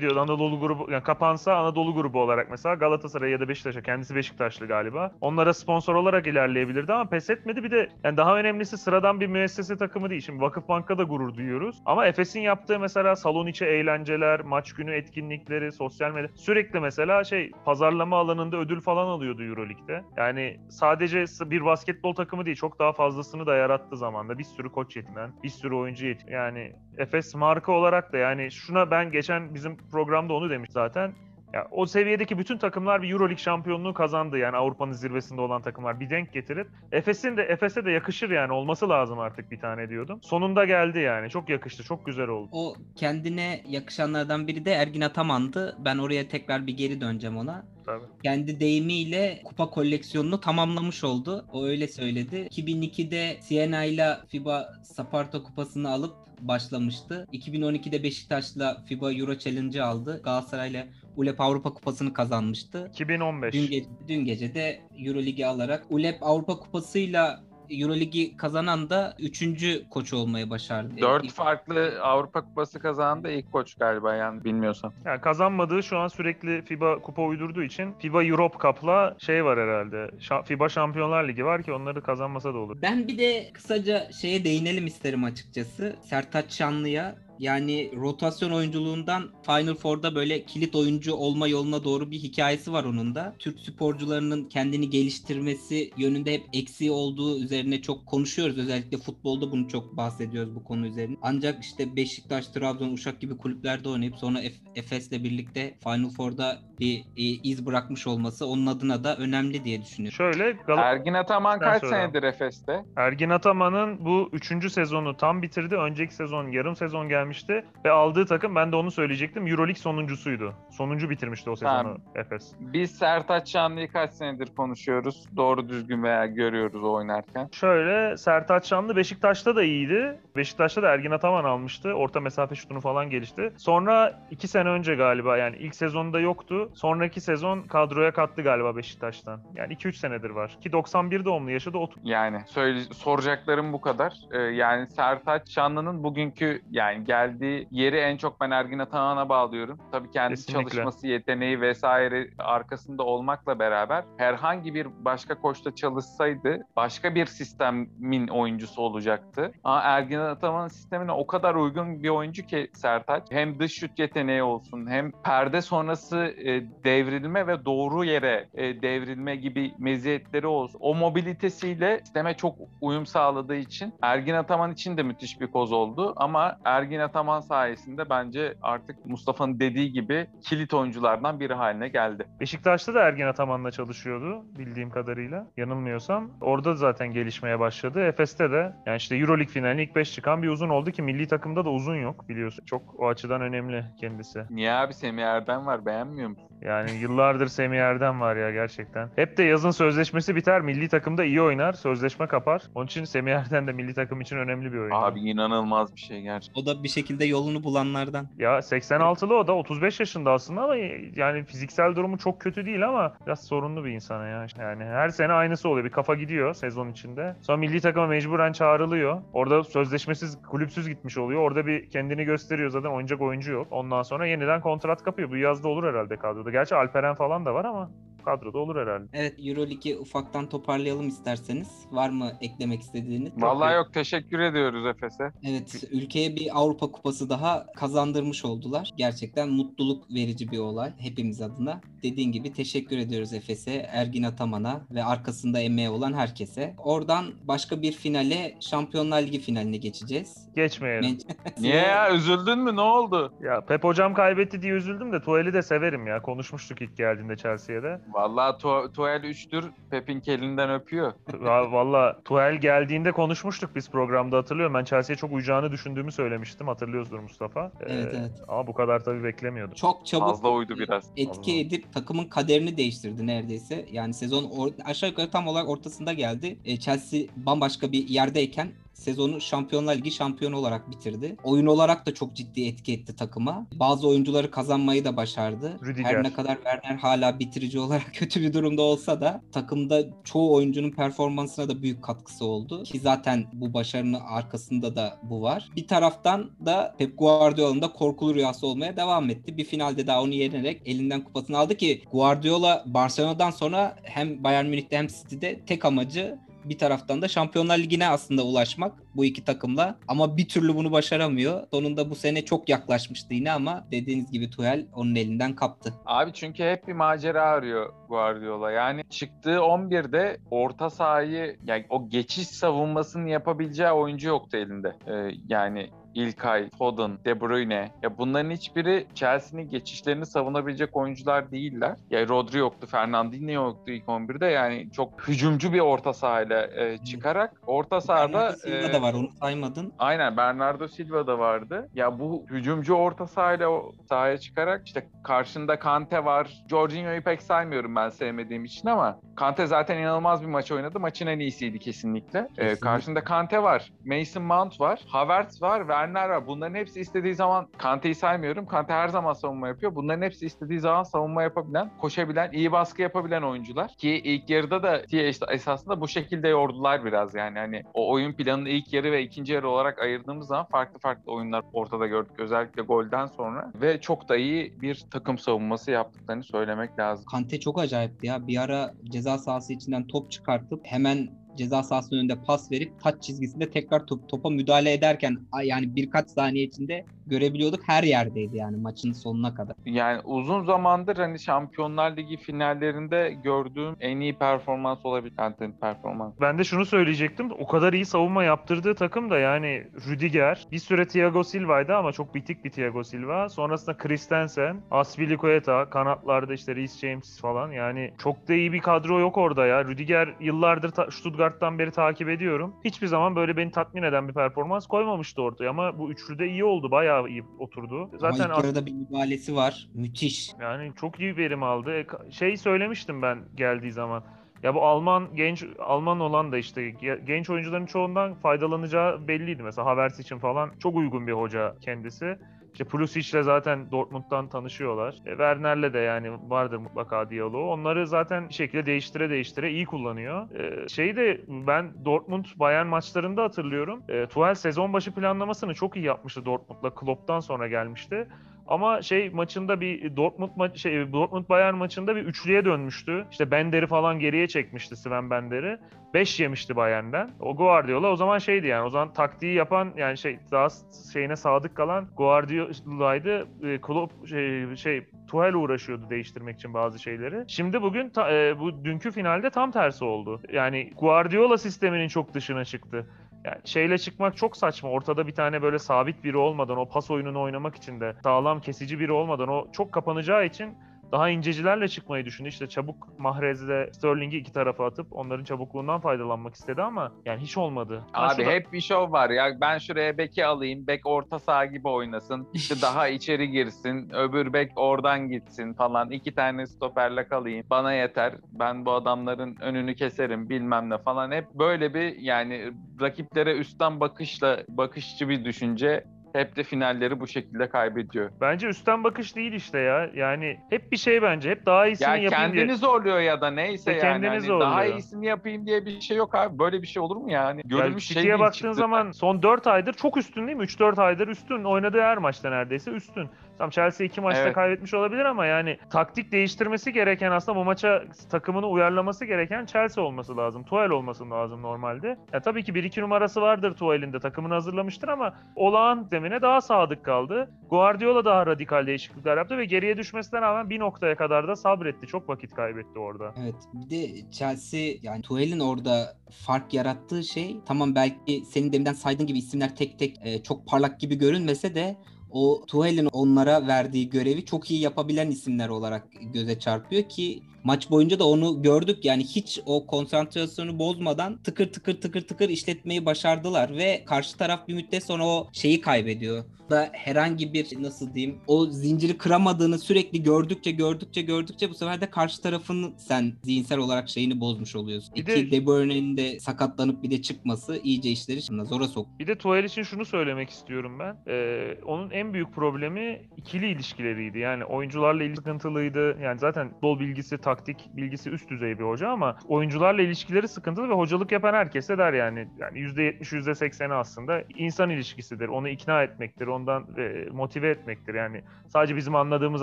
diyor 0.00 0.16
Anadolu 0.16 0.60
grubu 0.60 0.90
yani 0.90 1.02
kapansa 1.02 1.56
Anadolu 1.56 1.94
grubu 1.94 2.20
olarak 2.20 2.50
mesela 2.50 2.74
Galatasaray 2.74 3.30
ya 3.30 3.40
da 3.40 3.48
Beşiktaş'a 3.48 3.82
kendisi 3.82 4.14
Beşiktaşlı 4.14 4.66
galiba. 4.66 5.12
Onlara 5.20 5.54
sponsor 5.54 5.94
olarak 5.94 6.26
ilerleyebilirdi 6.26 6.92
ama 6.92 7.10
pes 7.10 7.30
etmedi. 7.30 7.64
Bir 7.64 7.70
de 7.70 7.88
yani 8.04 8.16
daha 8.16 8.36
önemlisi 8.36 8.78
sıradan 8.78 9.20
bir 9.20 9.26
müessese 9.26 9.76
takımı 9.76 10.10
değil. 10.10 10.20
Şimdi 10.20 10.42
Vakıfbank'a 10.42 10.98
da 10.98 11.02
gurur 11.02 11.34
duyuyoruz. 11.34 11.82
Ama 11.86 12.06
Efes'in 12.06 12.40
yaptığı 12.40 12.78
mesela 12.78 13.16
salon 13.16 13.46
içi 13.46 13.64
eğlenceler, 13.64 14.40
maç 14.40 14.72
günü 14.72 14.94
etkinlikleri, 14.94 15.72
sosyal 15.72 16.10
medya 16.10 16.30
sürekli 16.34 16.80
mesela 16.80 17.24
şey 17.24 17.50
pazarlama 17.64 18.16
alanında 18.16 18.56
ödül 18.56 18.80
falan 18.80 19.06
alıyordu 19.06 19.42
EuroLeague'de. 19.42 20.02
Yani 20.16 20.60
sadece 20.70 21.24
bir 21.50 21.64
basketbol 21.64 22.09
takımı 22.14 22.46
değil 22.46 22.56
çok 22.56 22.78
daha 22.78 22.92
fazlasını 22.92 23.46
da 23.46 23.54
yarattı 23.54 23.96
zamanda. 23.96 24.38
Bir 24.38 24.44
sürü 24.44 24.72
koç 24.72 24.96
yetinen, 24.96 25.32
bir 25.42 25.48
sürü 25.48 25.74
oyuncu 25.74 26.06
yetinen. 26.06 26.32
Yani 26.32 26.72
Efes 26.98 27.34
marka 27.34 27.72
olarak 27.72 28.12
da 28.12 28.18
yani 28.18 28.50
şuna 28.50 28.90
ben 28.90 29.12
geçen 29.12 29.54
bizim 29.54 29.76
programda 29.76 30.32
onu 30.32 30.50
demiş 30.50 30.70
zaten. 30.72 31.14
Ya 31.52 31.68
o 31.70 31.86
seviyedeki 31.86 32.38
bütün 32.38 32.58
takımlar 32.58 33.02
bir 33.02 33.10
EuroLeague 33.10 33.36
şampiyonluğu 33.36 33.94
kazandı 33.94 34.38
yani 34.38 34.56
Avrupa'nın 34.56 34.92
zirvesinde 34.92 35.40
olan 35.40 35.62
takımlar 35.62 36.00
bir 36.00 36.10
denk 36.10 36.32
getirip 36.32 36.68
Efes'in 36.92 37.36
de 37.36 37.42
Efes'e 37.42 37.84
de 37.84 37.90
yakışır 37.90 38.30
yani 38.30 38.52
olması 38.52 38.88
lazım 38.88 39.18
artık 39.18 39.50
bir 39.50 39.60
tane 39.60 39.88
diyordum. 39.88 40.18
Sonunda 40.22 40.64
geldi 40.64 40.98
yani. 40.98 41.30
Çok 41.30 41.48
yakıştı. 41.48 41.84
Çok 41.84 42.06
güzel 42.06 42.28
oldu. 42.28 42.48
O 42.52 42.74
kendine 42.96 43.62
yakışanlardan 43.68 44.46
biri 44.46 44.64
de 44.64 44.72
Ergin 44.72 45.00
Ataman'dı. 45.00 45.76
Ben 45.84 45.98
oraya 45.98 46.28
tekrar 46.28 46.66
bir 46.66 46.76
geri 46.76 47.00
döneceğim 47.00 47.36
ona. 47.36 47.64
Tabii. 47.90 48.22
Kendi 48.22 48.60
deyimiyle 48.60 49.40
kupa 49.44 49.70
koleksiyonunu 49.70 50.40
tamamlamış 50.40 51.04
oldu. 51.04 51.44
O 51.52 51.64
öyle 51.64 51.88
söyledi. 51.88 52.36
2002'de 52.50 53.36
Siena 53.40 53.84
ile 53.84 54.16
FIBA 54.28 54.72
Sparta 54.82 55.42
kupasını 55.42 55.90
alıp 55.90 56.14
başlamıştı. 56.40 57.26
2012'de 57.32 58.02
Beşiktaş'la 58.02 58.82
FIBA 58.88 59.12
Euro 59.12 59.38
Challenge'ı 59.38 59.84
aldı. 59.84 60.20
Galatasaray'la 60.24 60.86
ULEP 61.16 61.40
Avrupa 61.40 61.74
Kupası'nı 61.74 62.12
kazanmıştı. 62.12 62.90
2015. 62.92 63.54
Dün, 63.54 63.66
ge- 63.66 63.86
dün 64.08 64.24
gece 64.24 64.54
de 64.54 64.80
Euroligi 64.98 65.46
alarak 65.46 65.86
ULEP 65.90 66.22
Avrupa 66.22 66.56
Kupası'yla 66.58 67.44
Euroligi 67.70 68.36
kazanan 68.36 68.90
da 68.90 69.14
3. 69.18 69.42
koç 69.90 70.12
olmayı 70.12 70.50
başardı. 70.50 71.00
Dört 71.00 71.24
İlk- 71.24 71.32
farklı 71.32 72.00
Avrupa 72.02 72.40
Kupası 72.40 72.78
kazandı 72.78 73.30
ilk 73.30 73.52
koç 73.52 73.74
galiba 73.74 74.14
yani 74.14 74.44
bilmiyorsam. 74.44 74.92
Yani 75.04 75.20
kazanmadığı 75.20 75.82
şu 75.82 75.98
an 75.98 76.08
sürekli 76.08 76.62
FIBA 76.62 76.98
kupa 76.98 77.22
uydurduğu 77.22 77.62
için 77.62 77.92
FIBA 77.98 78.24
Europe 78.24 78.58
Cup'la 78.62 79.16
şey 79.18 79.44
var 79.44 79.58
herhalde. 79.58 79.96
Şa- 80.18 80.44
FIBA 80.44 80.68
Şampiyonlar 80.68 81.28
Ligi 81.28 81.44
var 81.44 81.62
ki 81.62 81.72
onları 81.72 82.02
kazanmasa 82.02 82.54
da 82.54 82.58
olur. 82.58 82.78
Ben 82.82 83.08
bir 83.08 83.18
de 83.18 83.50
kısaca 83.54 84.12
şeye 84.20 84.44
değinelim 84.44 84.86
isterim 84.86 85.24
açıkçası. 85.24 85.96
Sertaç 86.02 86.52
Şanlı'ya 86.52 87.14
yani 87.40 87.90
rotasyon 87.96 88.50
oyunculuğundan 88.50 89.22
Final 89.46 89.74
Four'da 89.74 90.14
böyle 90.14 90.42
kilit 90.44 90.74
oyuncu 90.74 91.14
olma 91.14 91.48
yoluna 91.48 91.84
doğru 91.84 92.10
bir 92.10 92.18
hikayesi 92.18 92.72
var 92.72 92.84
onun 92.84 93.14
da. 93.14 93.34
Türk 93.38 93.60
sporcularının 93.60 94.48
kendini 94.48 94.90
geliştirmesi 94.90 95.90
yönünde 95.96 96.32
hep 96.32 96.42
eksiği 96.52 96.90
olduğu 96.90 97.38
üzerine 97.40 97.82
çok 97.82 98.06
konuşuyoruz. 98.06 98.58
Özellikle 98.58 98.96
futbolda 98.98 99.52
bunu 99.52 99.68
çok 99.68 99.96
bahsediyoruz 99.96 100.54
bu 100.54 100.64
konu 100.64 100.86
üzerine. 100.86 101.16
Ancak 101.22 101.64
işte 101.64 101.96
Beşiktaş, 101.96 102.46
Trabzon, 102.48 102.92
Uşak 102.92 103.20
gibi 103.20 103.36
kulüplerde 103.36 103.88
oynayıp 103.88 104.16
sonra 104.16 104.38
Ef- 104.42 104.60
Efes'le 104.76 105.12
birlikte 105.12 105.74
Final 105.84 106.10
Four'da 106.10 106.58
bir 106.80 106.98
e, 106.98 107.22
iz 107.22 107.66
bırakmış 107.66 108.06
olması 108.06 108.46
onun 108.46 108.66
adına 108.66 109.04
da 109.04 109.16
önemli 109.16 109.64
diye 109.64 109.82
düşünüyorum. 109.82 110.16
Şöyle 110.16 110.50
Gal- 110.50 110.80
Ergin 110.80 111.14
Ataman 111.14 111.58
kaç 111.58 111.82
abi. 111.82 111.90
senedir 111.90 112.22
Efes'te? 112.22 112.84
Ergin 112.96 113.30
Ataman'ın 113.30 114.04
bu 114.04 114.28
üçüncü 114.32 114.70
sezonu 114.70 115.16
tam 115.16 115.42
bitirdi. 115.42 115.74
Önceki 115.76 116.14
sezon 116.14 116.48
yarım 116.48 116.76
sezon 116.76 117.08
gelmişti. 117.30 117.64
Ve 117.84 117.90
aldığı 117.90 118.26
takım 118.26 118.54
ben 118.54 118.72
de 118.72 118.76
onu 118.76 118.90
söyleyecektim. 118.90 119.46
Euroleague 119.46 119.80
sonuncusuydu. 119.82 120.54
Sonuncu 120.70 121.10
bitirmişti 121.10 121.50
o 121.50 121.56
sezonu 121.56 121.76
Tamam. 121.76 121.98
Efes. 122.14 122.52
Biz 122.60 122.98
Sertaç 122.98 123.50
Şanlı'yı 123.50 123.92
kaç 123.92 124.12
senedir 124.12 124.48
konuşuyoruz? 124.56 125.24
Doğru 125.36 125.68
düzgün 125.68 126.02
veya 126.02 126.26
görüyoruz 126.26 126.84
oynarken. 126.84 127.48
Şöyle 127.52 128.16
Sertaç 128.16 128.66
Şanlı 128.66 128.96
Beşiktaş'ta 128.96 129.56
da 129.56 129.62
iyiydi. 129.62 130.20
Beşiktaş'ta 130.36 130.82
da 130.82 130.88
Ergin 130.88 131.10
Ataman 131.10 131.44
almıştı. 131.44 131.92
Orta 131.92 132.20
mesafe 132.20 132.54
şutunu 132.54 132.80
falan 132.80 133.10
gelişti. 133.10 133.52
Sonra 133.56 134.20
iki 134.30 134.48
sene 134.48 134.68
önce 134.68 134.94
galiba 134.94 135.36
yani 135.36 135.56
ilk 135.56 135.74
sezonda 135.74 136.20
yoktu. 136.20 136.70
Sonraki 136.74 137.20
sezon 137.20 137.62
kadroya 137.62 138.12
kattı 138.12 138.42
galiba 138.42 138.76
Beşiktaş'tan. 138.76 139.40
Yani 139.54 139.72
2-3 139.74 139.92
senedir 139.92 140.30
var. 140.30 140.58
Ki 140.60 140.72
91 140.72 141.24
doğumlu 141.24 141.50
yaşı 141.50 141.72
da 141.72 141.78
30. 141.78 142.02
Yani 142.04 142.40
söyle, 142.46 142.80
soracaklarım 142.80 143.72
bu 143.72 143.80
kadar. 143.80 144.12
Ee, 144.32 144.38
yani 144.38 144.86
Sertaç 144.90 145.50
Şanlı'nın 145.50 146.02
bugünkü 146.02 146.62
yani 146.70 147.04
geldiği 147.20 147.68
yeri 147.70 147.96
en 147.96 148.16
çok 148.16 148.40
ben 148.40 148.50
Ergin 148.50 148.78
Ataman'a 148.78 149.28
bağlıyorum. 149.28 149.78
Tabii 149.92 150.10
kendi 150.10 150.34
Kesinlikle. 150.34 150.62
çalışması, 150.62 151.06
yeteneği 151.06 151.60
vesaire 151.60 152.30
arkasında 152.38 153.02
olmakla 153.02 153.58
beraber 153.58 154.04
herhangi 154.16 154.74
bir 154.74 154.86
başka 155.04 155.40
koçta 155.40 155.74
çalışsaydı 155.74 156.60
başka 156.76 157.14
bir 157.14 157.26
sistemin 157.26 158.28
oyuncusu 158.28 158.82
olacaktı. 158.82 159.52
Ama 159.64 159.80
Ergin 159.80 160.18
Ataman'ın 160.18 160.68
sistemine 160.68 161.12
o 161.12 161.26
kadar 161.26 161.54
uygun 161.54 162.02
bir 162.02 162.08
oyuncu 162.08 162.46
ki 162.46 162.70
Sertaç. 162.74 163.22
Hem 163.30 163.60
dış 163.60 163.72
şut 163.72 163.98
yeteneği 163.98 164.42
olsun 164.42 164.86
hem 164.90 165.12
perde 165.24 165.62
sonrası 165.62 166.16
e, 166.16 166.62
devrilme 166.84 167.46
ve 167.46 167.64
doğru 167.64 168.04
yere 168.04 168.48
e, 168.54 168.82
devrilme 168.82 169.36
gibi 169.36 169.72
meziyetleri 169.78 170.46
olsun. 170.46 170.78
O 170.82 170.94
mobilitesiyle 170.94 171.98
sisteme 171.98 172.34
çok 172.34 172.54
uyum 172.80 173.06
sağladığı 173.06 173.56
için 173.56 173.94
Ergin 174.02 174.34
Ataman 174.34 174.72
için 174.72 174.96
de 174.96 175.02
müthiş 175.02 175.40
bir 175.40 175.46
koz 175.46 175.72
oldu. 175.72 176.12
Ama 176.16 176.58
Ergin 176.64 176.98
Ataman 176.98 177.09
sayesinde 177.48 178.10
bence 178.10 178.54
artık 178.62 179.06
Mustafa'nın 179.06 179.60
dediği 179.60 179.92
gibi 179.92 180.26
kilit 180.42 180.74
oyunculardan 180.74 181.40
biri 181.40 181.54
haline 181.54 181.88
geldi. 181.88 182.26
Beşiktaş'ta 182.40 182.94
da 182.94 183.00
Ergin 183.00 183.26
Ataman'la 183.26 183.70
çalışıyordu 183.70 184.44
bildiğim 184.58 184.90
kadarıyla. 184.90 185.46
Yanılmıyorsam. 185.56 186.30
Orada 186.40 186.74
zaten 186.74 187.12
gelişmeye 187.12 187.60
başladı. 187.60 188.00
Efes'te 188.00 188.50
de 188.50 188.72
yani 188.86 188.96
işte 188.96 189.16
Euroleague 189.16 189.52
finaline 189.52 189.82
ilk 189.82 189.96
5 189.96 190.14
çıkan 190.14 190.42
bir 190.42 190.48
uzun 190.48 190.68
oldu 190.68 190.90
ki 190.90 191.02
milli 191.02 191.28
takımda 191.28 191.64
da 191.64 191.70
uzun 191.70 191.96
yok 191.96 192.28
biliyorsun. 192.28 192.64
Çok 192.64 193.00
o 193.00 193.08
açıdan 193.08 193.40
önemli 193.40 193.84
kendisi. 194.00 194.44
Niye 194.50 194.72
abi 194.72 194.94
Semih 194.94 195.22
Erdem 195.22 195.66
var 195.66 195.86
beğenmiyor 195.86 196.28
musun? 196.28 196.50
Yani 196.62 196.90
yıllardır 196.90 197.46
Semih 197.46 197.78
Erdem 197.78 198.20
var 198.20 198.36
ya 198.36 198.50
gerçekten. 198.50 199.10
Hep 199.16 199.36
de 199.36 199.42
yazın 199.42 199.70
sözleşmesi 199.70 200.36
biter. 200.36 200.60
Milli 200.60 200.88
takımda 200.88 201.24
iyi 201.24 201.42
oynar. 201.42 201.72
Sözleşme 201.72 202.26
kapar. 202.26 202.62
Onun 202.74 202.86
için 202.86 203.04
Semih 203.04 203.32
Erdem 203.32 203.66
de 203.66 203.72
milli 203.72 203.94
takım 203.94 204.20
için 204.20 204.36
önemli 204.36 204.72
bir 204.72 204.78
oyuncu. 204.78 204.96
Abi 204.96 205.20
inanılmaz 205.20 205.96
bir 205.96 206.00
şey 206.00 206.22
gerçekten. 206.22 206.62
O 206.62 206.66
da 206.66 206.82
bir 206.82 206.88
şekilde 206.90 207.24
yolunu 207.24 207.62
bulanlardan. 207.62 208.26
Ya 208.38 208.58
86'lı 208.58 209.36
o 209.36 209.46
da 209.46 209.54
35 209.54 210.00
yaşında 210.00 210.32
aslında 210.32 210.62
ama 210.62 210.76
yani 211.16 211.44
fiziksel 211.44 211.96
durumu 211.96 212.18
çok 212.18 212.40
kötü 212.40 212.66
değil 212.66 212.88
ama 212.88 213.14
biraz 213.26 213.46
sorunlu 213.46 213.84
bir 213.84 213.90
insana 213.90 214.26
ya. 214.26 214.46
Yani 214.58 214.84
her 214.84 215.08
sene 215.08 215.32
aynısı 215.32 215.68
oluyor. 215.68 215.84
Bir 215.84 215.90
kafa 215.90 216.14
gidiyor 216.14 216.54
sezon 216.54 216.88
içinde. 216.88 217.36
Sonra 217.40 217.58
milli 217.58 217.80
takıma 217.80 218.06
mecburen 218.06 218.52
çağrılıyor. 218.52 219.22
Orada 219.32 219.64
sözleşmesiz, 219.64 220.42
kulüpsüz 220.42 220.88
gitmiş 220.88 221.18
oluyor. 221.18 221.40
Orada 221.40 221.66
bir 221.66 221.90
kendini 221.90 222.24
gösteriyor 222.24 222.70
zaten 222.70 222.88
oynayacak 222.88 223.20
oyuncu 223.20 223.52
yok. 223.52 223.66
Ondan 223.70 224.02
sonra 224.02 224.26
yeniden 224.26 224.60
kontrat 224.60 225.02
kapıyor. 225.02 225.30
Bu 225.30 225.36
yazda 225.36 225.68
olur 225.68 225.84
herhalde 225.84 226.16
kadroda. 226.16 226.50
Gerçi 226.50 226.74
Alperen 226.74 227.14
falan 227.14 227.46
da 227.46 227.54
var 227.54 227.64
ama 227.64 227.90
kadroda 228.24 228.58
olur 228.58 228.76
herhalde. 228.76 229.06
Evet 229.12 229.34
Euroleague'i 229.46 229.98
ufaktan 229.98 230.48
toparlayalım 230.48 231.08
isterseniz. 231.08 231.68
Var 231.90 232.10
mı 232.10 232.32
eklemek 232.40 232.80
istediğiniz? 232.80 233.32
Vallahi 233.36 233.74
yok 233.74 233.94
teşekkür 233.94 234.38
ediyoruz 234.38 234.86
Efes'e. 234.86 235.32
Evet 235.44 235.84
ülkeye 235.90 236.36
bir 236.36 236.48
Avrupa 236.60 236.86
Kupası 236.92 237.30
daha 237.30 237.66
kazandırmış 237.76 238.44
oldular. 238.44 238.90
Gerçekten 238.96 239.48
mutluluk 239.48 240.10
verici 240.10 240.50
bir 240.52 240.58
olay 240.58 240.92
hepimiz 240.98 241.40
adına. 241.42 241.80
Dediğin 242.02 242.32
gibi 242.32 242.52
teşekkür 242.52 242.98
ediyoruz 242.98 243.32
Efes'e, 243.32 243.74
Ergin 243.92 244.22
Ataman'a 244.22 244.80
ve 244.90 245.04
arkasında 245.04 245.60
emeği 245.60 245.88
olan 245.88 246.12
herkese. 246.12 246.74
Oradan 246.78 247.24
başka 247.44 247.82
bir 247.82 247.92
finale 247.92 248.54
Şampiyonlar 248.60 249.22
Ligi 249.22 249.38
finaline 249.40 249.76
geçeceğiz. 249.76 250.48
Geçmeyelim. 250.56 251.10
Men- 251.10 251.20
Niye 251.62 251.74
ya 251.76 252.14
üzüldün 252.14 252.58
mü 252.58 252.76
ne 252.76 252.80
oldu? 252.80 253.32
Ya 253.40 253.60
Pep 253.60 253.84
hocam 253.84 254.14
kaybetti 254.14 254.62
diye 254.62 254.72
üzüldüm 254.72 255.12
de 255.12 255.20
Tuval'i 255.22 255.52
de 255.52 255.62
severim 255.62 256.06
ya. 256.06 256.22
Konuşmuştuk 256.22 256.82
ilk 256.82 256.96
geldiğinde 256.96 257.36
Chelsea'ye 257.36 257.82
de. 257.82 258.00
Vallahi 258.12 258.58
Tu- 258.58 258.92
Tuchel 258.92 259.24
3'tür 259.24 259.64
Pep'in 259.90 260.20
kelinden 260.20 260.70
öpüyor. 260.70 261.12
Va- 261.32 261.72
Valla 261.72 262.16
Tuchel 262.24 262.54
geldiğinde 262.60 263.12
konuşmuştuk 263.12 263.70
biz 263.76 263.90
programda 263.90 264.36
hatırlıyorum. 264.36 264.74
Ben 264.74 264.84
Chelsea'ye 264.84 265.16
çok 265.16 265.32
uyacağını 265.32 265.72
düşündüğümü 265.72 266.12
söylemiştim. 266.12 266.68
Hatırlıyorsundur 266.68 267.18
Mustafa. 267.22 267.72
Ee, 267.80 267.92
Evet, 267.92 268.14
evet. 268.18 268.30
Ama 268.48 268.66
bu 268.66 268.72
kadar 268.74 269.04
tabii 269.04 269.24
beklemiyordum. 269.24 269.74
Çok 269.74 270.06
çabuk 270.06 270.28
Fazla 270.28 270.50
uydu 270.50 270.74
biraz. 270.78 271.04
etki 271.16 271.52
Allah. 271.52 271.60
edip 271.60 271.92
takımın 271.92 272.24
kaderini 272.24 272.76
değiştirdi 272.76 273.26
neredeyse. 273.26 273.86
Yani 273.92 274.14
sezon 274.14 274.44
or- 274.44 274.82
aşağı 274.84 275.10
yukarı 275.10 275.30
tam 275.30 275.46
olarak 275.46 275.68
ortasında 275.68 276.12
geldi. 276.12 276.58
E, 276.64 276.76
Chelsea 276.76 277.20
bambaşka 277.36 277.92
bir 277.92 278.08
yerdeyken 278.08 278.68
sezonu 279.00 279.40
Şampiyonlar 279.40 279.96
Ligi 279.96 280.10
şampiyonu 280.10 280.56
olarak 280.56 280.90
bitirdi. 280.90 281.36
Oyun 281.44 281.66
olarak 281.66 282.06
da 282.06 282.14
çok 282.14 282.36
ciddi 282.36 282.66
etki 282.66 282.92
etti 282.92 283.16
takıma. 283.16 283.66
Bazı 283.74 284.08
oyuncuları 284.08 284.50
kazanmayı 284.50 285.04
da 285.04 285.16
başardı. 285.16 285.78
Rüdiger. 285.84 286.04
Her 286.04 286.22
ne 286.22 286.32
kadar 286.32 286.54
Werner 286.54 286.96
hala 286.96 287.38
bitirici 287.38 287.80
olarak 287.80 288.14
kötü 288.14 288.40
bir 288.40 288.52
durumda 288.52 288.82
olsa 288.82 289.20
da 289.20 289.42
takımda 289.52 290.02
çoğu 290.24 290.54
oyuncunun 290.54 290.90
performansına 290.90 291.68
da 291.68 291.82
büyük 291.82 292.04
katkısı 292.04 292.44
oldu. 292.44 292.82
Ki 292.82 293.00
zaten 293.00 293.46
bu 293.52 293.74
başarının 293.74 294.20
arkasında 294.20 294.96
da 294.96 295.18
bu 295.22 295.42
var. 295.42 295.68
Bir 295.76 295.88
taraftan 295.88 296.50
da 296.66 296.94
Pep 296.98 297.18
Guardiola'nın 297.18 297.82
da 297.82 297.92
korkulu 297.92 298.34
rüyası 298.34 298.66
olmaya 298.66 298.96
devam 298.96 299.30
etti. 299.30 299.56
Bir 299.56 299.64
finalde 299.64 300.06
daha 300.06 300.22
onu 300.22 300.34
yenerek 300.34 300.82
elinden 300.86 301.24
kupasını 301.24 301.58
aldı 301.58 301.76
ki 301.76 302.02
Guardiola 302.12 302.84
Barcelona'dan 302.86 303.50
sonra 303.50 303.96
hem 304.02 304.44
Bayern 304.44 304.66
Münih'te 304.66 304.98
hem 304.98 305.06
City'de 305.06 305.60
tek 305.66 305.84
amacı 305.84 306.38
bir 306.64 306.78
taraftan 306.78 307.22
da 307.22 307.28
Şampiyonlar 307.28 307.78
Ligi'ne 307.78 308.08
aslında 308.08 308.42
ulaşmak 308.42 308.92
bu 309.16 309.24
iki 309.24 309.44
takımla 309.44 309.98
ama 310.08 310.36
bir 310.36 310.48
türlü 310.48 310.74
bunu 310.74 310.92
başaramıyor. 310.92 311.66
Sonunda 311.70 312.10
bu 312.10 312.14
sene 312.14 312.44
çok 312.44 312.68
yaklaşmıştı 312.68 313.34
yine 313.34 313.52
ama 313.52 313.84
dediğiniz 313.90 314.30
gibi 314.30 314.50
Tuchel 314.50 314.86
onun 314.94 315.14
elinden 315.14 315.54
kaptı. 315.54 315.94
Abi 316.06 316.32
çünkü 316.32 316.64
hep 316.64 316.88
bir 316.88 316.92
macera 316.92 317.42
arıyor 317.42 317.92
Guardiola. 318.08 318.70
Yani 318.70 319.04
çıktığı 319.10 319.56
11'de 319.56 320.38
orta 320.50 320.90
sahayı 320.90 321.56
yani 321.64 321.86
o 321.88 322.08
geçiş 322.08 322.48
savunmasını 322.48 323.28
yapabileceği 323.28 323.90
oyuncu 323.90 324.28
yoktu 324.28 324.56
elinde. 324.56 324.96
Ee, 325.06 325.34
yani 325.48 325.90
İlkay, 326.14 326.70
Foden, 326.78 327.24
De 327.24 327.40
Bruyne. 327.40 327.90
Ya 328.02 328.18
bunların 328.18 328.50
hiçbiri 328.50 329.06
Chelsea'nin 329.14 329.70
geçişlerini 329.70 330.26
savunabilecek 330.26 330.96
oyuncular 330.96 331.50
değiller. 331.50 331.96
Ya 332.10 332.28
Rodri 332.28 332.58
yoktu, 332.58 332.86
Fernandinho 332.86 333.52
yoktu 333.52 333.92
ilk 333.92 334.04
11'de. 334.04 334.46
Yani 334.46 334.88
çok 334.92 335.28
hücumcu 335.28 335.72
bir 335.72 335.80
orta 335.80 336.12
sahayla 336.12 336.66
e, 336.66 336.98
çıkarak 336.98 337.52
orta 337.66 338.00
sahada 338.00 338.32
Bernardo 338.32 338.56
Silva 338.56 338.86
e, 338.88 338.92
da 338.92 339.02
var 339.02 339.14
onu 339.14 339.28
saymadın. 339.40 339.92
Aynen 339.98 340.36
Bernardo 340.36 340.88
Silva 340.88 341.26
da 341.26 341.38
vardı. 341.38 341.88
Ya 341.94 342.18
bu 342.18 342.46
hücumcu 342.50 342.94
orta 342.94 343.26
sahayla 343.26 343.70
sahaya 344.08 344.38
çıkarak 344.38 344.86
işte 344.86 345.08
karşında 345.24 345.78
Kante 345.78 346.24
var. 346.24 346.50
Jorginho'yu 346.70 347.22
pek 347.22 347.42
saymıyorum 347.42 347.96
ben 347.96 348.08
sevmediğim 348.08 348.64
için 348.64 348.88
ama 348.88 349.20
Kante 349.36 349.66
zaten 349.66 349.98
inanılmaz 349.98 350.42
bir 350.42 350.46
maç 350.46 350.72
oynadı. 350.72 351.00
Maçın 351.00 351.26
en 351.26 351.38
iyisiydi 351.38 351.78
kesinlikle. 351.78 352.38
Ee, 352.38 352.44
Kesinlikle. 352.56 352.80
karşında 352.80 353.24
Kante 353.24 353.62
var. 353.62 353.92
Mason 354.04 354.42
Mount 354.42 354.80
var. 354.80 355.00
Havertz 355.08 355.62
var. 355.62 355.88
Werner 356.00 356.28
var. 356.28 356.46
Bunların 356.46 356.74
hepsi 356.74 357.00
istediği 357.00 357.34
zaman 357.34 357.68
Kante'yi 357.78 358.14
saymıyorum. 358.14 358.66
Kante 358.66 358.92
her 358.92 359.08
zaman 359.08 359.32
savunma 359.32 359.68
yapıyor. 359.68 359.94
Bunların 359.94 360.22
hepsi 360.22 360.46
istediği 360.46 360.80
zaman 360.80 361.02
savunma 361.02 361.42
yapabilen, 361.42 361.90
koşabilen, 361.98 362.52
iyi 362.52 362.72
baskı 362.72 363.02
yapabilen 363.02 363.42
oyuncular. 363.42 363.94
Ki 363.98 364.10
ilk 364.10 364.50
yarıda 364.50 364.82
da 364.82 365.02
işte 365.02 365.46
esasında 365.50 366.00
bu 366.00 366.08
şekilde 366.08 366.48
yordular 366.48 367.04
biraz 367.04 367.34
yani. 367.34 367.58
Hani 367.58 367.82
o 367.94 368.12
oyun 368.12 368.32
planını 368.32 368.68
ilk 368.68 368.92
yarı 368.92 369.12
ve 369.12 369.22
ikinci 369.22 369.52
yarı 369.52 369.68
olarak 369.68 369.98
ayırdığımız 369.98 370.46
zaman 370.46 370.66
farklı 370.66 370.98
farklı 370.98 371.32
oyunlar 371.32 371.64
ortada 371.72 372.06
gördük. 372.06 372.32
Özellikle 372.38 372.82
golden 372.82 373.26
sonra. 373.26 373.72
Ve 373.74 374.00
çok 374.00 374.28
da 374.28 374.36
iyi 374.36 374.80
bir 374.80 375.04
takım 375.10 375.38
savunması 375.38 375.90
yaptıklarını 375.90 376.44
söylemek 376.44 376.98
lazım. 376.98 377.24
Kante 377.30 377.60
çok 377.60 377.80
acayipti 377.80 378.26
ya. 378.26 378.46
Bir 378.46 378.62
ara 378.62 378.94
ceza 379.04 379.38
sahası 379.38 379.72
içinden 379.72 380.06
top 380.06 380.30
çıkartıp 380.30 380.80
hemen 380.84 381.39
ceza 381.60 381.82
sahasının 381.82 382.20
önünde 382.20 382.36
pas 382.46 382.72
verip 382.72 383.00
taç 383.02 383.22
çizgisinde 383.22 383.70
tekrar 383.70 384.06
top, 384.06 384.28
topa 384.28 384.50
müdahale 384.50 384.92
ederken 384.92 385.38
yani 385.64 385.96
birkaç 385.96 386.30
saniye 386.30 386.64
içinde 386.64 387.04
görebiliyorduk. 387.26 387.80
Her 387.86 388.02
yerdeydi 388.02 388.56
yani 388.56 388.76
maçın 388.76 389.12
sonuna 389.12 389.54
kadar. 389.54 389.76
Yani 389.86 390.20
uzun 390.24 390.64
zamandır 390.64 391.16
hani 391.16 391.38
Şampiyonlar 391.40 392.16
Ligi 392.16 392.36
finallerinde 392.36 393.36
gördüğüm 393.44 393.96
en 394.00 394.20
iyi 394.20 394.38
performans 394.38 395.06
olabilir 395.06 395.36
Kante'nin 395.36 395.72
performansı. 395.80 396.40
Ben 396.40 396.58
de 396.58 396.64
şunu 396.64 396.86
söyleyecektim. 396.86 397.50
O 397.58 397.66
kadar 397.66 397.92
iyi 397.92 398.04
savunma 398.06 398.44
yaptırdığı 398.44 398.94
takım 398.94 399.30
da 399.30 399.38
yani 399.38 399.84
Rüdiger, 400.08 400.66
bir 400.72 400.78
süre 400.78 401.08
Thiago 401.08 401.44
Silva'ydı 401.44 401.96
ama 401.96 402.12
çok 402.12 402.34
bitik 402.34 402.64
bir 402.64 402.70
Thiago 402.70 403.04
Silva. 403.04 403.48
Sonrasında 403.48 403.96
Christensen, 403.96 404.80
Aspilicueta, 404.90 405.90
kanatlarda 405.90 406.54
işte 406.54 406.76
Reece 406.76 407.08
James 407.08 407.40
falan. 407.40 407.70
Yani 407.72 408.10
çok 408.18 408.48
da 408.48 408.54
iyi 408.54 408.72
bir 408.72 408.80
kadro 408.80 409.20
yok 409.20 409.38
orada 409.38 409.66
ya. 409.66 409.84
Rüdiger 409.84 410.34
yıllardır 410.40 410.90
ta- 410.90 411.10
Stuttgart'tan 411.50 411.78
beri 411.78 411.90
takip 411.90 412.28
ediyorum. 412.28 412.74
Hiçbir 412.84 413.06
zaman 413.06 413.36
böyle 413.36 413.56
beni 413.56 413.70
tatmin 413.70 414.02
eden 414.02 414.28
bir 414.28 414.34
performans 414.34 414.86
koymamıştı 414.86 415.42
ortaya 415.42 415.70
ama 415.70 415.98
bu 415.98 416.10
üçlü 416.10 416.38
de 416.38 416.48
iyi 416.48 416.64
oldu. 416.64 416.90
Bayağı 416.90 417.28
iyi 417.28 417.44
oturdu. 417.58 418.10
Zaten 418.18 418.44
Ama 418.44 418.54
ilk 418.56 418.64
yarıda 418.64 418.86
bir 418.86 418.92
müdahalesi 418.94 419.56
var. 419.56 419.88
Müthiş. 419.94 420.50
yani 420.60 420.92
çok 421.00 421.20
iyi 421.20 421.36
verim 421.36 421.62
aldı. 421.62 421.92
E, 421.92 422.06
Şey 422.30 422.56
söylemiştim 422.56 423.22
ben 423.22 423.38
geldiği 423.54 423.92
zaman. 423.92 424.24
Ya 424.62 424.74
bu 424.74 424.82
Alman 424.86 425.28
genç 425.34 425.64
Alman 425.78 426.20
olan 426.20 426.52
da 426.52 426.58
işte 426.58 426.80
ge- 426.90 427.24
genç 427.24 427.50
oyuncuların 427.50 427.86
çoğundan 427.86 428.34
faydalanacağı 428.34 429.28
belliydi. 429.28 429.62
Mesela 429.62 429.86
Havertz 429.86 430.20
için 430.20 430.38
falan 430.38 430.70
çok 430.78 430.96
uygun 430.96 431.26
bir 431.26 431.32
hoca 431.32 431.74
kendisi. 431.80 432.38
İşte 432.72 432.84
Pulisic'le 432.84 433.42
zaten 433.42 433.90
Dortmund'dan 433.90 434.48
tanışıyorlar. 434.48 435.14
E, 435.26 435.30
Werner'le 435.30 435.92
de 435.92 435.98
yani 435.98 436.30
vardır 436.48 436.76
mutlaka 436.76 437.30
diyaloğu. 437.30 437.70
Onları 437.70 438.06
zaten 438.06 438.48
bir 438.48 438.54
şekilde 438.54 438.86
değiştire 438.86 439.30
değiştire 439.30 439.70
iyi 439.70 439.86
kullanıyor. 439.86 440.50
E, 440.54 440.88
şeyi 440.88 441.16
de 441.16 441.40
ben 441.48 442.04
Dortmund 442.04 442.44
Bayern 442.56 442.86
maçlarında 442.86 443.42
hatırlıyorum. 443.42 444.02
E, 444.08 444.26
Tuchel 444.26 444.54
sezon 444.54 444.92
başı 444.92 445.14
planlamasını 445.14 445.74
çok 445.74 445.96
iyi 445.96 446.04
yapmıştı 446.04 446.44
Dortmund'la. 446.44 446.94
Klopp'tan 446.94 447.40
sonra 447.40 447.68
gelmişti. 447.68 448.28
Ama 448.66 449.02
şey 449.02 449.30
maçında 449.30 449.80
bir 449.80 450.16
Dortmund 450.16 450.50
ma- 450.50 450.78
şey 450.78 451.12
Dortmund 451.12 451.48
Bayern 451.48 451.74
maçında 451.74 452.16
bir 452.16 452.22
üçlüye 452.22 452.64
dönmüştü. 452.64 453.26
İşte 453.30 453.50
Bender'i 453.50 453.86
falan 453.86 454.18
geriye 454.18 454.48
çekmişti 454.48 454.96
Sven 454.96 455.30
Bender'i. 455.30 455.78
5 456.14 456.40
yemişti 456.40 456.76
Bayern'den. 456.76 457.30
O 457.40 457.56
Guardiola 457.56 458.10
o 458.10 458.16
zaman 458.16 458.38
şeydi 458.38 458.66
yani 458.66 458.86
o 458.86 458.90
zaman 458.90 459.12
taktiği 459.12 459.54
yapan 459.54 459.92
yani 459.96 460.18
şey 460.18 460.38
daha 460.50 460.68
şeyine 461.12 461.36
sadık 461.36 461.76
kalan 461.76 462.08
Guardiola'ydı. 462.16 463.48
E, 463.62 463.80
Klopp 463.80 464.28
şey, 464.28 464.76
şey 464.76 465.06
Tuchel 465.28 465.54
uğraşıyordu 465.54 466.10
değiştirmek 466.10 466.56
için 466.56 466.74
bazı 466.74 466.98
şeyleri. 466.98 467.44
Şimdi 467.48 467.82
bugün 467.82 468.08
ta- 468.08 468.32
e, 468.32 468.58
bu 468.58 468.84
dünkü 468.84 469.10
finalde 469.10 469.50
tam 469.50 469.70
tersi 469.70 470.04
oldu. 470.04 470.40
Yani 470.52 470.90
Guardiola 470.98 471.58
sisteminin 471.58 472.08
çok 472.08 472.34
dışına 472.34 472.64
çıktı. 472.64 473.06
Yani 473.44 473.58
şeyle 473.64 473.98
çıkmak 473.98 474.36
çok 474.36 474.56
saçma. 474.56 474.90
Ortada 474.90 475.26
bir 475.26 475.34
tane 475.34 475.62
böyle 475.62 475.78
sabit 475.78 476.24
biri 476.24 476.36
olmadan 476.36 476.78
o 476.78 476.88
pas 476.88 477.10
oyununu 477.10 477.40
oynamak 477.40 477.76
için 477.76 478.00
de 478.00 478.14
sağlam 478.22 478.60
kesici 478.60 479.00
biri 479.00 479.12
olmadan 479.12 479.48
o 479.48 479.72
çok 479.72 479.92
kapanacağı 479.92 480.46
için 480.46 480.74
daha 481.12 481.28
incecilerle 481.30 481.88
çıkmayı 481.88 482.24
düşündü. 482.24 482.48
İşte 482.48 482.68
çabuk 482.68 483.18
Mahrez'le 483.18 483.92
Sterling'i 483.94 484.36
iki 484.36 484.52
tarafa 484.52 484.86
atıp 484.86 485.06
onların 485.10 485.44
çabukluğundan 485.44 486.00
faydalanmak 486.00 486.54
istedi 486.54 486.82
ama 486.82 487.12
yani 487.26 487.40
hiç 487.40 487.56
olmadı. 487.56 488.02
Abi 488.14 488.34
şurada- 488.34 488.50
hep 488.50 488.72
bir 488.72 488.80
şov 488.80 489.12
var 489.12 489.30
ya. 489.30 489.60
Ben 489.60 489.78
şuraya 489.78 490.18
beki 490.18 490.46
alayım. 490.46 490.86
Bek 490.86 491.00
orta 491.06 491.38
saha 491.38 491.64
gibi 491.66 491.88
oynasın. 491.88 492.48
İşte 492.54 492.74
daha 492.82 493.08
içeri 493.08 493.50
girsin. 493.50 494.10
Öbür 494.14 494.52
bek 494.52 494.72
oradan 494.76 495.28
gitsin 495.28 495.74
falan. 495.74 496.10
İki 496.10 496.34
tane 496.34 496.66
stoperle 496.66 497.28
kalayım. 497.28 497.66
Bana 497.70 497.92
yeter. 497.92 498.34
Ben 498.52 498.86
bu 498.86 498.92
adamların 498.92 499.56
önünü 499.60 499.94
keserim 499.94 500.48
bilmem 500.48 500.90
ne 500.90 500.98
falan. 500.98 501.30
Hep 501.32 501.54
böyle 501.54 501.94
bir 501.94 502.16
yani 502.18 502.72
rakiplere 503.00 503.56
üstten 503.56 504.00
bakışla 504.00 504.58
bakışçı 504.68 505.28
bir 505.28 505.44
düşünce 505.44 506.04
hep 506.32 506.56
de 506.56 506.62
finalleri 506.62 507.20
bu 507.20 507.26
şekilde 507.26 507.68
kaybediyor. 507.68 508.30
Bence 508.40 508.66
üstten 508.68 509.04
bakış 509.04 509.36
değil 509.36 509.52
işte 509.52 509.78
ya. 509.78 510.10
Yani 510.14 510.58
hep 510.70 510.92
bir 510.92 510.96
şey 510.96 511.22
bence. 511.22 511.50
Hep 511.50 511.66
daha 511.66 511.86
iyisini 511.86 512.08
Ya 512.08 512.16
yapayım 512.16 512.30
kendini 512.52 512.66
diye. 512.68 512.76
zorluyor 512.76 513.20
ya 513.20 513.40
da 513.40 513.50
neyse 513.50 513.90
E, 513.90 513.94
yani. 513.94 514.00
kendini 514.02 514.28
Hani 514.28 514.40
zorluyor. 514.40 514.70
Daha 514.70 514.84
iyisini 514.84 515.26
yapayım 515.26 515.66
diye 515.66 515.86
bir 515.86 516.00
şey 516.00 516.16
yok 516.16 516.34
abi. 516.34 516.58
Böyle 516.58 516.82
bir 516.82 516.86
şey 516.86 517.02
olur 517.02 517.16
mu 517.16 517.30
yani? 517.32 517.60
Yani 517.64 517.68
Görülmüş 517.82 518.04
şey 518.04 518.14
City'ye 518.14 518.32
değil 518.32 518.40
baktığın 518.40 518.58
çıktı. 518.58 518.74
zaman 518.74 519.10
son 519.10 519.42
4 519.42 519.66
aydır 519.66 519.92
çok 519.92 520.16
üstün 520.16 520.46
değil 520.46 520.58
mi? 520.58 520.64
3-4 520.64 521.02
aydır 521.02 521.28
üstün. 521.28 521.64
Oynadığı 521.64 522.00
her 522.00 522.18
maçta 522.18 522.50
neredeyse 522.50 522.90
üstün. 522.90 523.28
Tam 523.60 523.70
Chelsea 523.70 524.06
2 524.06 524.20
maçta 524.20 524.42
Evet. 524.42 524.54
kaybetmiş 524.54 524.94
olabilir 524.94 525.24
ama 525.24 525.46
yani 525.46 525.78
taktik 525.90 526.32
değiştirmesi 526.32 526.92
gereken 526.92 527.30
aslında 527.30 527.58
bu 527.58 527.64
maça 527.64 528.04
takımını 528.30 528.66
uyarlaması 528.66 529.24
gereken 529.24 529.66
Chelsea 529.66 530.04
olması 530.04 530.36
lazım. 530.36 530.64
Tuchel 530.64 530.90
olması 530.90 531.30
lazım 531.30 531.62
normalde. 531.62 532.18
Ya 532.32 532.40
tabii 532.40 532.64
ki 532.64 532.72
1-2 532.72 533.00
numarası 533.00 533.40
vardır 533.40 533.74
Tuchel'in 533.74 534.12
de 534.12 534.20
takımını 534.20 534.54
hazırlamıştır 534.54 535.08
ama 535.08 535.34
olağan 535.56 536.06
zemine 536.10 536.42
daha 536.42 536.60
sadık 536.60 537.04
kaldı. 537.04 537.50
Guardiola 537.70 538.24
daha 538.24 538.46
radikal 538.46 538.86
değişiklikler 538.86 539.36
yaptı 539.36 539.58
ve 539.58 539.64
geriye 539.64 539.96
düşmesine 539.96 540.40
rağmen 540.40 540.70
bir 540.70 540.80
noktaya 540.80 541.16
kadar 541.16 541.48
da 541.48 541.56
sabretti. 541.56 542.06
Çok 542.06 542.28
vakit 542.28 542.54
kaybetti 542.54 542.98
orada. 542.98 543.34
Evet. 543.42 543.54
Bir 543.74 543.90
de 543.90 544.30
Chelsea 544.30 544.94
yani 545.02 545.22
Tuchel'in 545.22 545.60
orada 545.60 546.16
fark 546.46 546.74
yarattığı 546.74 547.24
şey 547.24 547.56
tamam 547.66 547.94
belki 547.94 548.42
senin 548.44 548.72
deminden 548.72 548.92
saydığın 548.92 549.26
gibi 549.26 549.38
isimler 549.38 549.76
tek 549.76 549.98
tek 549.98 550.26
e, 550.26 550.42
çok 550.42 550.66
parlak 550.66 551.00
gibi 551.00 551.14
görünmese 551.18 551.74
de 551.74 551.96
o 552.32 552.64
Tuhel'in 552.66 553.08
onlara 553.12 553.66
verdiği 553.66 554.10
görevi 554.10 554.44
çok 554.44 554.70
iyi 554.70 554.80
yapabilen 554.80 555.30
isimler 555.30 555.68
olarak 555.68 556.08
göze 556.34 556.58
çarpıyor 556.58 557.02
ki 557.02 557.42
maç 557.64 557.90
boyunca 557.90 558.18
da 558.18 558.28
onu 558.28 558.62
gördük. 558.62 559.04
Yani 559.04 559.24
hiç 559.24 559.60
o 559.66 559.86
konsantrasyonu 559.86 560.78
bozmadan 560.78 561.42
tıkır 561.42 561.72
tıkır 561.72 562.00
tıkır 562.00 562.20
tıkır 562.20 562.48
işletmeyi 562.48 563.06
başardılar 563.06 563.76
ve 563.76 564.04
karşı 564.06 564.36
taraf 564.36 564.68
bir 564.68 564.74
müddet 564.74 565.04
sonra 565.04 565.26
o 565.26 565.48
şeyi 565.52 565.80
kaybediyor. 565.80 566.44
Da 566.70 566.88
herhangi 566.92 567.52
bir 567.52 567.82
nasıl 567.82 568.14
diyeyim 568.14 568.38
o 568.46 568.66
zinciri 568.66 569.18
kıramadığını 569.18 569.78
sürekli 569.78 570.22
gördükçe 570.22 570.70
gördükçe 570.70 571.22
gördükçe 571.22 571.70
bu 571.70 571.74
sefer 571.74 572.00
de 572.00 572.10
karşı 572.10 572.42
tarafın 572.42 572.94
sen 572.96 573.32
zihinsel 573.42 573.78
olarak 573.78 574.08
şeyini 574.08 574.40
bozmuş 574.40 574.76
oluyorsun. 574.76 575.14
Bir 575.14 575.20
İki 575.20 575.30
de- 575.32 575.50
De 575.50 575.66
Bruyne'nin 575.66 576.16
de 576.16 576.40
sakatlanıp 576.40 577.02
bir 577.02 577.10
de 577.10 577.22
çıkması 577.22 577.80
iyice 577.84 578.10
işleri 578.10 578.42
şimdi 578.42 578.64
zora 578.64 578.88
sok. 578.88 579.06
Bir 579.18 579.26
de 579.26 579.34
Tuchel 579.38 579.64
için 579.64 579.82
şunu 579.82 580.04
söylemek 580.04 580.50
istiyorum 580.50 580.98
ben. 580.98 581.16
Ee, 581.28 581.74
onun 581.84 582.10
en 582.10 582.34
büyük 582.34 582.52
problemi 582.52 583.22
ikili 583.36 583.66
ilişkileriydi. 583.70 584.38
Yani 584.38 584.64
oyuncularla 584.64 585.22
ilgili 585.22 585.36
sıkıntılıydı. 585.36 586.18
Yani 586.22 586.38
zaten 586.38 586.70
futbol 586.70 587.00
bilgisi, 587.00 587.38
taktik 587.38 587.76
bilgisi 587.96 588.30
üst 588.30 588.50
düzey 588.50 588.78
bir 588.78 588.84
hoca 588.84 589.08
ama 589.08 589.38
oyuncularla 589.48 590.02
ilişkileri 590.02 590.48
sıkıntılı 590.48 590.88
ve 590.88 590.94
hocalık 590.94 591.32
yapan 591.32 591.54
herkes 591.54 591.88
de 591.88 591.98
der 591.98 592.12
yani. 592.12 592.48
Yani 592.58 592.78
%70, 592.78 593.32
%80'i 593.32 593.92
aslında 593.94 594.42
insan 594.56 594.90
ilişkisidir. 594.90 595.48
Onu 595.48 595.68
ikna 595.68 596.02
etmektir, 596.02 596.46
ondan 596.60 596.86
e, 596.98 597.26
motive 597.32 597.68
etmektir. 597.70 598.14
Yani 598.14 598.42
sadece 598.68 598.96
bizim 598.96 599.14
anladığımız 599.14 599.62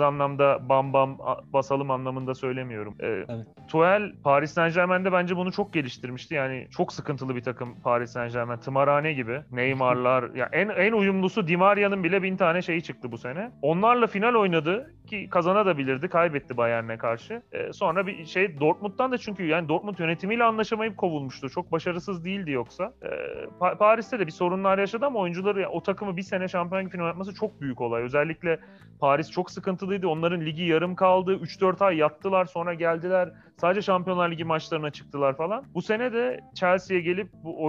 anlamda 0.00 0.68
bam 0.68 0.92
bam 0.92 1.18
basalım 1.52 1.90
anlamında 1.90 2.34
söylemiyorum. 2.34 2.94
Ee, 3.00 3.06
Evet. 3.06 3.46
Tuchel 3.68 4.12
Paris 4.24 4.50
Saint 4.52 4.74
Germain'de 4.74 5.12
bence 5.12 5.36
bunu 5.36 5.52
çok 5.52 5.72
geliştirmişti. 5.72 6.34
Yani 6.34 6.66
çok 6.70 6.92
sıkıntılı 6.92 7.36
bir 7.36 7.42
takım 7.42 7.80
Paris 7.80 8.10
Saint 8.10 8.32
Germain. 8.32 8.58
Tımarhane 8.58 9.12
gibi. 9.12 9.40
Neymar'lar. 9.50 10.34
ya 10.34 10.48
en 10.52 10.68
en 10.68 10.92
uyumlusu 10.92 11.48
Di 11.48 11.56
Maria'nın 11.56 12.04
bile 12.04 12.22
bin 12.22 12.36
tane 12.36 12.62
şeyi 12.62 12.82
çıktı 12.82 13.12
bu 13.12 13.18
sene. 13.18 13.50
Onlarla 13.62 14.06
final 14.06 14.34
oynadı 14.34 14.94
ki 15.08 15.28
kazanabilirdi. 15.30 16.08
Kaybetti 16.08 16.56
Bayern'e 16.56 16.98
karşı. 16.98 17.42
Ee, 17.52 17.72
sonra 17.72 18.06
bir 18.06 18.24
şey 18.24 18.60
Dortmund'dan 18.60 19.12
da 19.12 19.18
çünkü 19.18 19.46
yani 19.46 19.68
Dortmund 19.68 19.98
yönetimiyle 19.98 20.44
anlaşamayıp 20.44 20.96
kovulmuştu. 20.96 21.50
Çok 21.50 21.72
başarısız 21.72 22.24
değildi 22.24 22.50
yoksa. 22.50 22.92
Ee, 23.02 23.06
Pa- 23.60 23.78
Paris'te 23.78 24.18
de 24.18 24.26
bir 24.26 24.32
sorunlar 24.32 24.78
yaşadı 24.78 25.06
ama 25.06 25.18
oyuncuları 25.18 25.60
ya, 25.60 25.70
o 25.70 25.82
takımı 25.82 26.16
bir 26.16 26.22
sene 26.22 26.48
Şampiyon 26.48 26.88
final 26.88 27.06
yapması 27.06 27.34
çok 27.34 27.60
büyük 27.60 27.80
olay. 27.80 28.02
Özellikle 28.02 28.60
Paris 29.00 29.30
çok 29.30 29.50
sıkıntılıydı. 29.50 30.08
Onların 30.08 30.40
ligi 30.40 30.62
yarım 30.62 30.94
kaldı. 30.94 31.34
3-4 31.34 31.84
ay 31.84 31.96
yattılar 31.96 32.44
sonra 32.44 32.74
geldiler. 32.74 33.32
Sadece 33.56 33.82
Şampiyonlar 33.82 34.30
Ligi 34.30 34.44
maçlarına 34.44 34.90
çıktılar 34.90 35.36
falan. 35.36 35.64
Bu 35.74 35.82
sene 35.82 36.12
de 36.12 36.40
Chelsea'ye 36.54 37.02
gelip 37.02 37.28
bu 37.44 37.66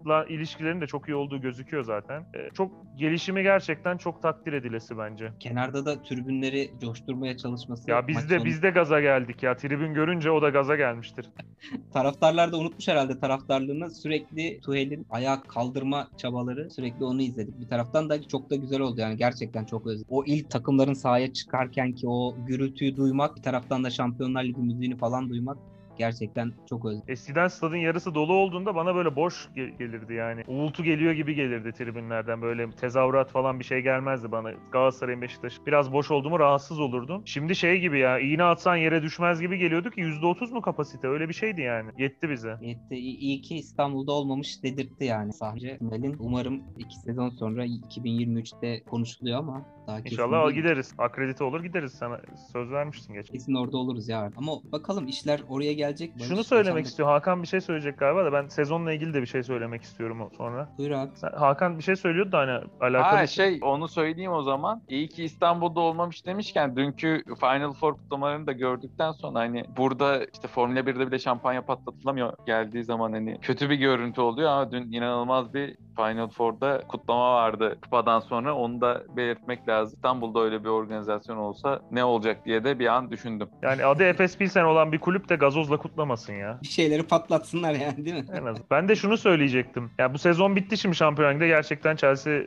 oyuncularla 0.00 0.24
ilişkilerin 0.24 0.80
de 0.80 0.86
çok 0.86 1.08
iyi 1.08 1.14
olduğu 1.14 1.40
gözüküyor 1.40 1.84
zaten. 1.84 2.22
Ee, 2.34 2.50
çok 2.54 2.72
gelişimi 2.96 3.42
gerçekten 3.42 3.96
çok 3.96 4.22
takdir 4.22 4.52
edilesi 4.52 4.98
bence. 4.98 5.32
Kenarda 5.40 5.86
da 5.86 6.02
tribünleri 6.02 6.70
coşturmaya 6.80 7.36
çalışması. 7.36 7.90
Ya 7.90 8.08
biz 8.08 8.30
de 8.30 8.36
sonu- 8.36 8.44
biz 8.44 8.62
de 8.62 8.70
gaza 8.70 9.00
geldik 9.00 9.42
ya. 9.42 9.56
Tribün 9.56 9.94
görünce 9.94 10.30
o 10.30 10.42
da 10.42 10.48
gaza 10.48 10.76
gelmiştir. 10.76 11.26
Taraftarlar 11.92 12.52
da 12.52 12.58
unutmuş 12.58 12.88
herhalde 12.88 13.18
taraftarlığını 13.20 13.90
sürekli 13.90 14.60
Tuhel'in 14.60 15.06
ayağa 15.10 15.42
kaldırma 15.42 16.08
çabaları 16.16 16.70
sürekli 16.70 17.04
onu 17.04 17.22
izledik. 17.22 17.60
Bir 17.60 17.68
taraftan 17.68 18.08
da 18.10 18.22
çok 18.28 18.50
da 18.50 18.56
güzel 18.56 18.80
oldu 18.80 19.00
yani 19.00 19.16
gerçekten 19.16 19.64
çok 19.64 19.86
özledim. 19.86 20.06
O 20.10 20.24
ilk 20.24 20.50
takımların 20.50 20.92
sahaya 20.92 21.32
çıkarken 21.32 21.92
ki 21.92 22.08
o 22.08 22.36
gürültüyü 22.46 22.96
duymak 22.96 23.36
bir 23.36 23.42
taraftan 23.42 23.84
da 23.84 23.90
Şampiyonlar 23.90 24.44
Ligi 24.44 24.60
müziğini 24.60 24.96
falan 24.96 25.28
duymak 25.28 25.58
gerçekten 26.04 26.52
çok 26.68 26.84
özledim. 26.84 27.04
Eskiden 27.08 27.48
stadın 27.48 27.76
yarısı 27.76 28.14
dolu 28.14 28.32
olduğunda 28.32 28.74
bana 28.74 28.94
böyle 28.94 29.16
boş 29.16 29.48
ge- 29.56 29.78
gelirdi 29.78 30.14
yani. 30.14 30.42
Uğultu 30.48 30.84
geliyor 30.84 31.12
gibi 31.12 31.34
gelirdi 31.34 31.72
tribünlerden. 31.72 32.42
Böyle 32.42 32.70
tezahürat 32.70 33.30
falan 33.30 33.58
bir 33.58 33.64
şey 33.64 33.80
gelmezdi 33.80 34.32
bana. 34.32 34.50
Galatasaray'ın 34.72 35.22
Beşiktaş 35.22 35.54
biraz 35.66 35.92
boş 35.92 36.10
oldu 36.10 36.30
mu 36.30 36.38
rahatsız 36.38 36.80
olurdum. 36.80 37.22
Şimdi 37.24 37.56
şey 37.56 37.80
gibi 37.80 37.98
ya 37.98 38.18
iğne 38.18 38.42
atsan 38.42 38.76
yere 38.76 39.02
düşmez 39.02 39.40
gibi 39.40 39.58
geliyordu 39.58 39.90
ki 39.90 40.00
%30 40.00 40.52
mu 40.52 40.60
kapasite 40.62 41.08
öyle 41.08 41.28
bir 41.28 41.34
şeydi 41.34 41.60
yani. 41.60 41.90
Yetti 41.98 42.30
bize. 42.30 42.56
Yetti. 42.60 42.94
İyi 42.94 43.16
iyi 43.18 43.40
ki 43.40 43.56
İstanbul'da 43.56 44.12
olmamış 44.12 44.62
dedirtti 44.62 45.04
yani 45.04 45.32
sahne. 45.32 45.78
Tuhel'in 45.78 46.16
umarım 46.18 46.62
iki 46.78 46.96
sezon 46.96 47.28
sonra 47.30 47.66
2023'te 47.66 48.82
konuşuluyor 48.84 49.38
ama 49.38 49.66
daha 49.86 50.02
kesin 50.02 50.14
İnşallah 50.16 50.46
değil. 50.46 50.56
gideriz. 50.56 50.94
Akredite 50.98 51.44
olur 51.44 51.62
gideriz. 51.62 51.92
Sana 51.92 52.20
söz 52.52 52.70
vermiştin 52.70 53.14
geç. 53.14 53.30
Kesin 53.30 53.54
orada 53.54 53.76
oluruz 53.76 54.08
ya. 54.08 54.30
Ama 54.36 54.52
bakalım 54.72 55.06
işler 55.08 55.40
oraya 55.48 55.72
gelecek. 55.90 56.14
Barış, 56.14 56.28
Şunu 56.28 56.44
söylemek 56.44 56.84
de- 56.84 56.88
istiyor. 56.88 57.08
Hakan 57.08 57.42
bir 57.42 57.48
şey 57.48 57.60
söyleyecek 57.60 57.98
galiba 57.98 58.24
da 58.24 58.32
ben 58.32 58.46
sezonla 58.48 58.92
ilgili 58.92 59.14
de 59.14 59.20
bir 59.22 59.26
şey 59.26 59.42
söylemek 59.42 59.82
istiyorum 59.82 60.20
o- 60.20 60.30
sonra. 60.36 60.68
Buyur 60.78 60.90
abi. 60.90 61.10
Sen- 61.14 61.32
Hakan 61.32 61.78
bir 61.78 61.82
şey 61.82 61.96
söylüyordu 61.96 62.32
da 62.32 62.38
hani 62.38 62.50
alakalı. 62.80 63.16
Ha 63.16 63.26
şey 63.26 63.58
onu 63.62 63.88
söyleyeyim 63.88 64.32
o 64.32 64.42
zaman. 64.42 64.82
İyi 64.88 65.08
ki 65.08 65.24
İstanbul'da 65.24 65.80
olmamış 65.80 66.26
demişken 66.26 66.76
dünkü 66.76 67.22
Final 67.40 67.72
Four 67.72 67.92
kutlamalarını 67.94 68.46
da 68.46 68.52
gördükten 68.52 69.12
sonra 69.12 69.38
hani 69.38 69.64
burada 69.76 70.24
işte 70.24 70.48
Formula 70.48 70.80
1'de 70.86 71.06
bile 71.06 71.18
şampanya 71.18 71.62
patlatılamıyor 71.62 72.32
geldiği 72.46 72.84
zaman 72.84 73.12
hani 73.12 73.38
kötü 73.42 73.70
bir 73.70 73.74
görüntü 73.76 74.20
oluyor 74.20 74.50
ama 74.50 74.72
dün 74.72 74.92
inanılmaz 74.92 75.54
bir 75.54 75.76
Final 75.96 76.28
Four'da 76.28 76.80
kutlama 76.88 77.34
vardı 77.34 77.78
kupadan 77.84 78.20
sonra 78.20 78.54
onu 78.54 78.80
da 78.80 79.02
belirtmek 79.16 79.68
lazım. 79.68 79.94
İstanbul'da 79.96 80.40
öyle 80.40 80.64
bir 80.64 80.68
organizasyon 80.68 81.36
olsa 81.36 81.80
ne 81.90 82.04
olacak 82.04 82.44
diye 82.44 82.64
de 82.64 82.78
bir 82.78 82.86
an 82.86 83.10
düşündüm. 83.10 83.48
Yani 83.62 83.84
adı 83.84 84.02
Efes 84.04 84.38
Pilsen 84.38 84.64
olan 84.64 84.92
bir 84.92 84.98
kulüp 84.98 85.28
de 85.28 85.36
gazozla 85.70 85.82
kutlamasın 85.82 86.32
ya. 86.32 86.58
Bir 86.62 86.68
şeyleri 86.68 87.02
patlatsınlar 87.02 87.74
yani 87.74 88.04
değil 88.04 88.16
mi? 88.16 88.24
En 88.32 88.44
az. 88.44 88.56
Ben 88.70 88.88
de 88.88 88.96
şunu 88.96 89.16
söyleyecektim. 89.16 89.90
Ya 89.98 90.14
bu 90.14 90.18
sezon 90.18 90.56
bitti 90.56 90.78
şimdi 90.78 90.96
Şampiyonlar 90.96 91.34
Ligi'de 91.34 91.48
gerçekten 91.48 91.96
Chelsea 91.96 92.42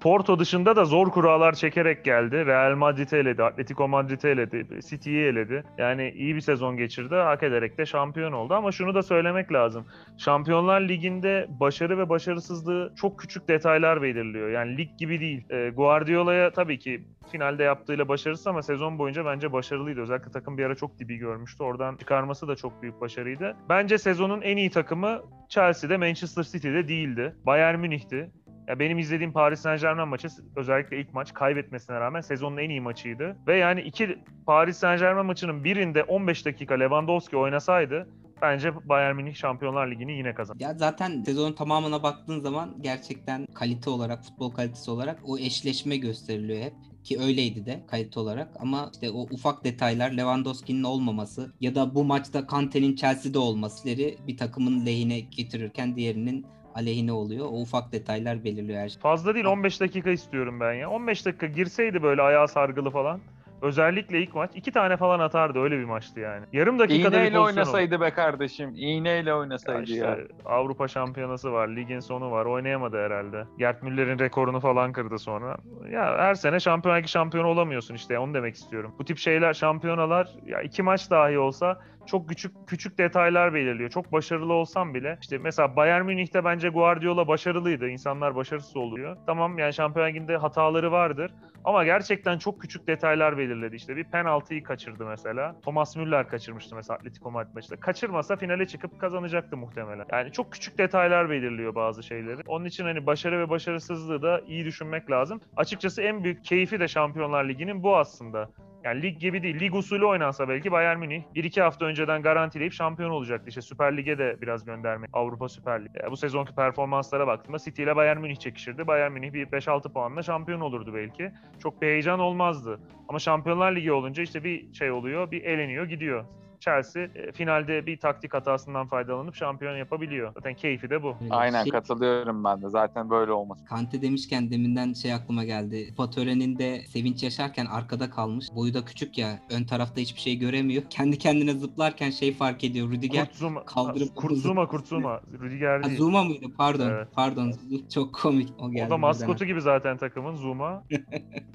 Porto 0.00 0.38
dışında 0.38 0.76
da 0.76 0.84
zor 0.84 1.10
kurallar 1.10 1.52
çekerek 1.52 2.04
geldi. 2.04 2.46
Real 2.46 2.76
Madrid'i 2.76 3.16
eledi, 3.16 3.42
Atletico 3.42 3.88
Madrid'i 3.88 4.26
eledi, 4.26 4.66
City'yi 4.88 5.24
eledi. 5.24 5.64
Yani 5.78 6.10
iyi 6.10 6.34
bir 6.34 6.40
sezon 6.40 6.76
geçirdi. 6.76 7.14
Hak 7.14 7.42
ederek 7.42 7.78
de 7.78 7.86
şampiyon 7.86 8.32
oldu. 8.32 8.54
Ama 8.54 8.72
şunu 8.72 8.94
da 8.94 9.02
söylemek 9.02 9.52
lazım. 9.52 9.86
Şampiyonlar 10.18 10.80
Ligi'nde 10.80 11.46
başarı 11.60 11.98
ve 11.98 12.08
başarısızlığı 12.08 12.92
çok 12.96 13.18
küçük 13.18 13.48
detaylar 13.48 14.02
belirliyor. 14.02 14.48
Yani 14.50 14.76
lig 14.76 14.88
gibi 14.98 15.20
değil. 15.20 15.44
Ee, 15.50 15.70
Guardiola'ya 15.76 16.50
tabii 16.50 16.78
ki 16.78 17.04
finalde 17.32 17.62
yaptığıyla 17.62 18.08
başarısız 18.08 18.46
ama 18.46 18.62
sezon 18.62 18.98
boyunca 18.98 19.24
bence 19.24 19.52
başarılıydı. 19.52 20.00
Özellikle 20.00 20.30
takım 20.30 20.58
bir 20.58 20.64
ara 20.64 20.74
çok 20.74 20.98
dibi 20.98 21.16
görmüştü. 21.16 21.62
Oradan 21.62 21.96
çıkarması 21.96 22.48
da 22.48 22.56
çok 22.56 22.82
büyük 22.82 23.00
başarıydı. 23.00 23.56
Bence 23.68 23.98
sezonun 23.98 24.40
en 24.40 24.56
iyi 24.56 24.70
takımı 24.70 25.20
Chelsea'de, 25.48 25.96
Manchester 25.96 26.42
City'de 26.42 26.88
değildi. 26.88 27.34
Bayern 27.46 27.78
Münih'ti. 27.78 28.30
Ya 28.70 28.78
benim 28.78 28.98
izlediğim 28.98 29.32
Paris 29.32 29.60
Saint 29.60 29.80
Germain 29.80 30.08
maçı 30.08 30.28
özellikle 30.56 31.00
ilk 31.00 31.14
maç 31.14 31.34
kaybetmesine 31.34 32.00
rağmen 32.00 32.20
sezonun 32.20 32.56
en 32.56 32.70
iyi 32.70 32.80
maçıydı. 32.80 33.36
Ve 33.46 33.56
yani 33.56 33.80
iki 33.80 34.18
Paris 34.46 34.76
Saint 34.76 35.00
Germain 35.00 35.26
maçının 35.26 35.64
birinde 35.64 36.02
15 36.02 36.46
dakika 36.46 36.74
Lewandowski 36.74 37.36
oynasaydı 37.36 38.08
bence 38.42 38.88
Bayern 38.88 39.16
Münih 39.16 39.34
Şampiyonlar 39.34 39.90
Ligi'ni 39.90 40.12
yine 40.12 40.34
kazanır. 40.34 40.60
Ya 40.60 40.74
zaten 40.74 41.22
sezonun 41.22 41.52
tamamına 41.52 42.02
baktığın 42.02 42.40
zaman 42.40 42.76
gerçekten 42.80 43.46
kalite 43.46 43.90
olarak, 43.90 44.24
futbol 44.24 44.50
kalitesi 44.50 44.90
olarak 44.90 45.18
o 45.24 45.38
eşleşme 45.38 45.96
gösteriliyor 45.96 46.62
hep. 46.62 46.72
Ki 47.04 47.20
öyleydi 47.20 47.66
de 47.66 47.80
kalite 47.90 48.20
olarak 48.20 48.48
ama 48.60 48.90
işte 48.92 49.10
o 49.10 49.20
ufak 49.30 49.64
detaylar 49.64 50.10
Lewandowski'nin 50.10 50.82
olmaması 50.82 51.52
ya 51.60 51.74
da 51.74 51.94
bu 51.94 52.04
maçta 52.04 52.46
Kante'nin 52.46 52.96
Chelsea'de 52.96 53.38
olmasıları 53.38 54.14
bir 54.26 54.36
takımın 54.36 54.86
lehine 54.86 55.20
getirirken 55.20 55.96
diğerinin 55.96 56.46
aleyhine 56.74 57.12
oluyor. 57.12 57.46
O 57.46 57.60
ufak 57.60 57.92
detaylar 57.92 58.44
belirliyor 58.44 58.80
her 58.80 58.88
şey. 58.88 59.00
Fazla 59.02 59.34
değil 59.34 59.44
15 59.46 59.80
dakika 59.80 60.10
istiyorum 60.10 60.60
ben 60.60 60.72
ya. 60.72 60.90
15 60.90 61.26
dakika 61.26 61.46
girseydi 61.46 62.02
böyle 62.02 62.22
ayağı 62.22 62.48
sargılı 62.48 62.90
falan. 62.90 63.20
Özellikle 63.62 64.22
ilk 64.22 64.34
maç 64.34 64.50
iki 64.54 64.72
tane 64.72 64.96
falan 64.96 65.20
atardı 65.20 65.58
öyle 65.58 65.78
bir 65.78 65.84
maçtı 65.84 66.20
yani. 66.20 66.44
Yarım 66.52 66.78
dakikada 66.78 67.12
bir 67.12 67.16
İğneyle 67.16 67.36
pozisyon 67.36 67.42
oldu. 67.42 67.46
oynasaydı 67.70 68.00
be 68.00 68.10
kardeşim. 68.10 68.72
İğneyle 68.76 69.30
Ya 69.30 69.38
oynasaydı 69.38 69.90
ya. 69.92 70.16
işte 70.16 70.26
Avrupa 70.44 70.88
Şampiyonası 70.88 71.52
var, 71.52 71.68
ligin 71.68 72.00
sonu 72.00 72.30
var. 72.30 72.46
Oynayamadı 72.46 72.96
herhalde. 73.04 73.44
Gerd 73.58 73.82
Müller'in 73.82 74.18
rekorunu 74.18 74.60
falan 74.60 74.92
kırdı 74.92 75.18
sonra. 75.18 75.56
Ya 75.92 76.18
her 76.18 76.34
sene 76.34 76.60
Şampiyonlar 76.60 76.98
Ligi 77.00 77.08
şampiyonu 77.08 77.48
olamıyorsun 77.48 77.94
işte. 77.94 78.18
Onu 78.18 78.34
demek 78.34 78.54
istiyorum. 78.54 78.92
Bu 78.98 79.04
tip 79.04 79.18
şeyler, 79.18 79.54
şampiyonalar 79.54 80.28
ya 80.46 80.62
iki 80.62 80.82
maç 80.82 81.10
dahi 81.10 81.38
olsa 81.38 81.80
çok 82.06 82.28
küçük 82.28 82.52
küçük 82.66 82.98
detaylar 82.98 83.54
belirliyor. 83.54 83.90
Çok 83.90 84.12
başarılı 84.12 84.52
olsam 84.52 84.94
bile 84.94 85.18
işte 85.22 85.38
mesela 85.38 85.76
Bayern 85.76 86.04
Münih'te 86.04 86.44
bence 86.44 86.68
Guardiola 86.68 87.28
başarılıydı. 87.28 87.88
İnsanlar 87.88 88.34
başarısız 88.34 88.76
oluyor. 88.76 89.16
Tamam 89.26 89.58
yani 89.58 89.72
Şampiyonlar 89.72 90.10
Ligi'nde 90.10 90.36
hataları 90.36 90.92
vardır. 90.92 91.32
Ama 91.64 91.84
gerçekten 91.84 92.38
çok 92.38 92.60
küçük 92.60 92.86
detaylar 92.86 93.38
belirledi. 93.38 93.76
İşte 93.76 93.96
bir 93.96 94.04
penaltıyı 94.04 94.62
kaçırdı 94.62 95.06
mesela. 95.06 95.60
Thomas 95.60 95.96
Müller 95.96 96.28
kaçırmıştı 96.28 96.76
mesela 96.76 96.96
Atletico 96.96 97.30
Madrid 97.30 97.54
maçında. 97.54 97.80
Kaçırmasa 97.80 98.36
finale 98.36 98.66
çıkıp 98.66 99.00
kazanacaktı 99.00 99.56
muhtemelen. 99.56 100.06
Yani 100.12 100.32
çok 100.32 100.52
küçük 100.52 100.78
detaylar 100.78 101.30
belirliyor 101.30 101.74
bazı 101.74 102.02
şeyleri. 102.02 102.42
Onun 102.46 102.64
için 102.64 102.84
hani 102.84 103.06
başarı 103.06 103.38
ve 103.38 103.48
başarısızlığı 103.48 104.22
da 104.22 104.40
iyi 104.46 104.64
düşünmek 104.64 105.10
lazım. 105.10 105.40
Açıkçası 105.56 106.02
en 106.02 106.24
büyük 106.24 106.44
keyfi 106.44 106.80
de 106.80 106.88
Şampiyonlar 106.88 107.48
Ligi'nin 107.48 107.82
bu 107.82 107.96
aslında. 107.96 108.50
Yani 108.84 109.02
lig 109.02 109.20
gibi 109.20 109.42
değil. 109.42 109.60
Lig 109.60 109.74
usulü 109.74 110.04
oynansa 110.04 110.48
belki 110.48 110.72
Bayern 110.72 110.98
Münih 110.98 111.22
1-2 111.34 111.60
hafta 111.60 111.84
önceden 111.84 112.22
garantileyip 112.22 112.72
şampiyon 112.72 113.10
olacaktı. 113.10 113.48
İşte 113.48 113.62
Süper 113.62 113.96
Lig'e 113.96 114.18
de 114.18 114.36
biraz 114.42 114.64
gönderme. 114.64 115.06
Avrupa 115.12 115.48
Süper 115.48 115.84
Ligi. 115.84 115.98
Ya 116.02 116.10
bu 116.10 116.16
sezonki 116.16 116.54
performanslara 116.54 117.26
baktığımda 117.26 117.58
City 117.58 117.82
ile 117.82 117.96
Bayern 117.96 118.20
Münih 118.20 118.36
çekişirdi. 118.36 118.86
Bayern 118.86 119.12
Münih 119.12 119.32
bir 119.32 119.46
5-6 119.46 119.92
puanla 119.92 120.22
şampiyon 120.22 120.60
olurdu 120.60 120.94
belki. 120.94 121.32
Çok 121.62 121.82
bir 121.82 121.86
heyecan 121.86 122.20
olmazdı. 122.20 122.80
Ama 123.08 123.18
Şampiyonlar 123.18 123.76
Ligi 123.76 123.92
olunca 123.92 124.22
işte 124.22 124.44
bir 124.44 124.72
şey 124.72 124.90
oluyor, 124.90 125.30
bir 125.30 125.44
eleniyor, 125.44 125.84
gidiyor. 125.84 126.24
Chelsea 126.60 127.02
e, 127.02 127.32
finalde 127.32 127.86
bir 127.86 127.96
taktik 127.96 128.34
hatasından 128.34 128.86
faydalanıp 128.86 129.34
şampiyon 129.34 129.76
yapabiliyor. 129.76 130.32
Zaten 130.34 130.54
keyfi 130.54 130.90
de 130.90 131.02
bu. 131.02 131.16
Aynen 131.30 131.62
Şey- 131.62 131.72
katılıyorum 131.72 132.44
ben 132.44 132.62
de. 132.62 132.68
Zaten 132.68 133.10
böyle 133.10 133.32
olması. 133.32 133.64
Kante 133.64 134.02
demişken 134.02 134.50
deminden 134.50 134.92
şey 134.92 135.12
aklıma 135.14 135.44
geldi. 135.44 135.88
Kupa 135.88 136.10
töreninde 136.10 136.82
sevinç 136.86 137.22
yaşarken 137.22 137.66
arkada 137.66 138.10
kalmış. 138.10 138.46
Boyu 138.54 138.74
da 138.74 138.84
küçük 138.84 139.18
ya. 139.18 139.38
Ön 139.50 139.64
tarafta 139.64 140.00
hiçbir 140.00 140.20
şey 140.20 140.36
göremiyor. 140.38 140.82
Kendi 140.90 141.18
kendine 141.18 141.52
zıplarken 141.54 142.10
şey 142.10 142.32
fark 142.34 142.64
ediyor. 142.64 142.90
Rüdiger. 142.90 143.24
Kurt 143.26 143.34
Zuma, 143.34 143.64
kaldırıp- 143.64 144.14
Kurt 144.14 144.36
Zuma, 144.36 144.66
Kurt 144.66 144.86
Zuma. 144.86 145.20
Rüdiger 145.42 145.76
Ha, 145.80 145.84
değil. 145.84 145.98
Zuma 145.98 146.24
mıydı? 146.24 146.46
Pardon. 146.58 146.90
Evet. 146.90 147.08
Pardon. 147.14 147.52
Çok 147.94 148.14
komik. 148.14 148.48
O 148.58 148.70
geldi. 148.70 148.86
O 148.86 148.90
da 148.90 148.98
maskotu 148.98 149.44
gibi 149.44 149.60
zaten 149.60 149.96
takımın 149.96 150.34
Zuma. 150.34 150.84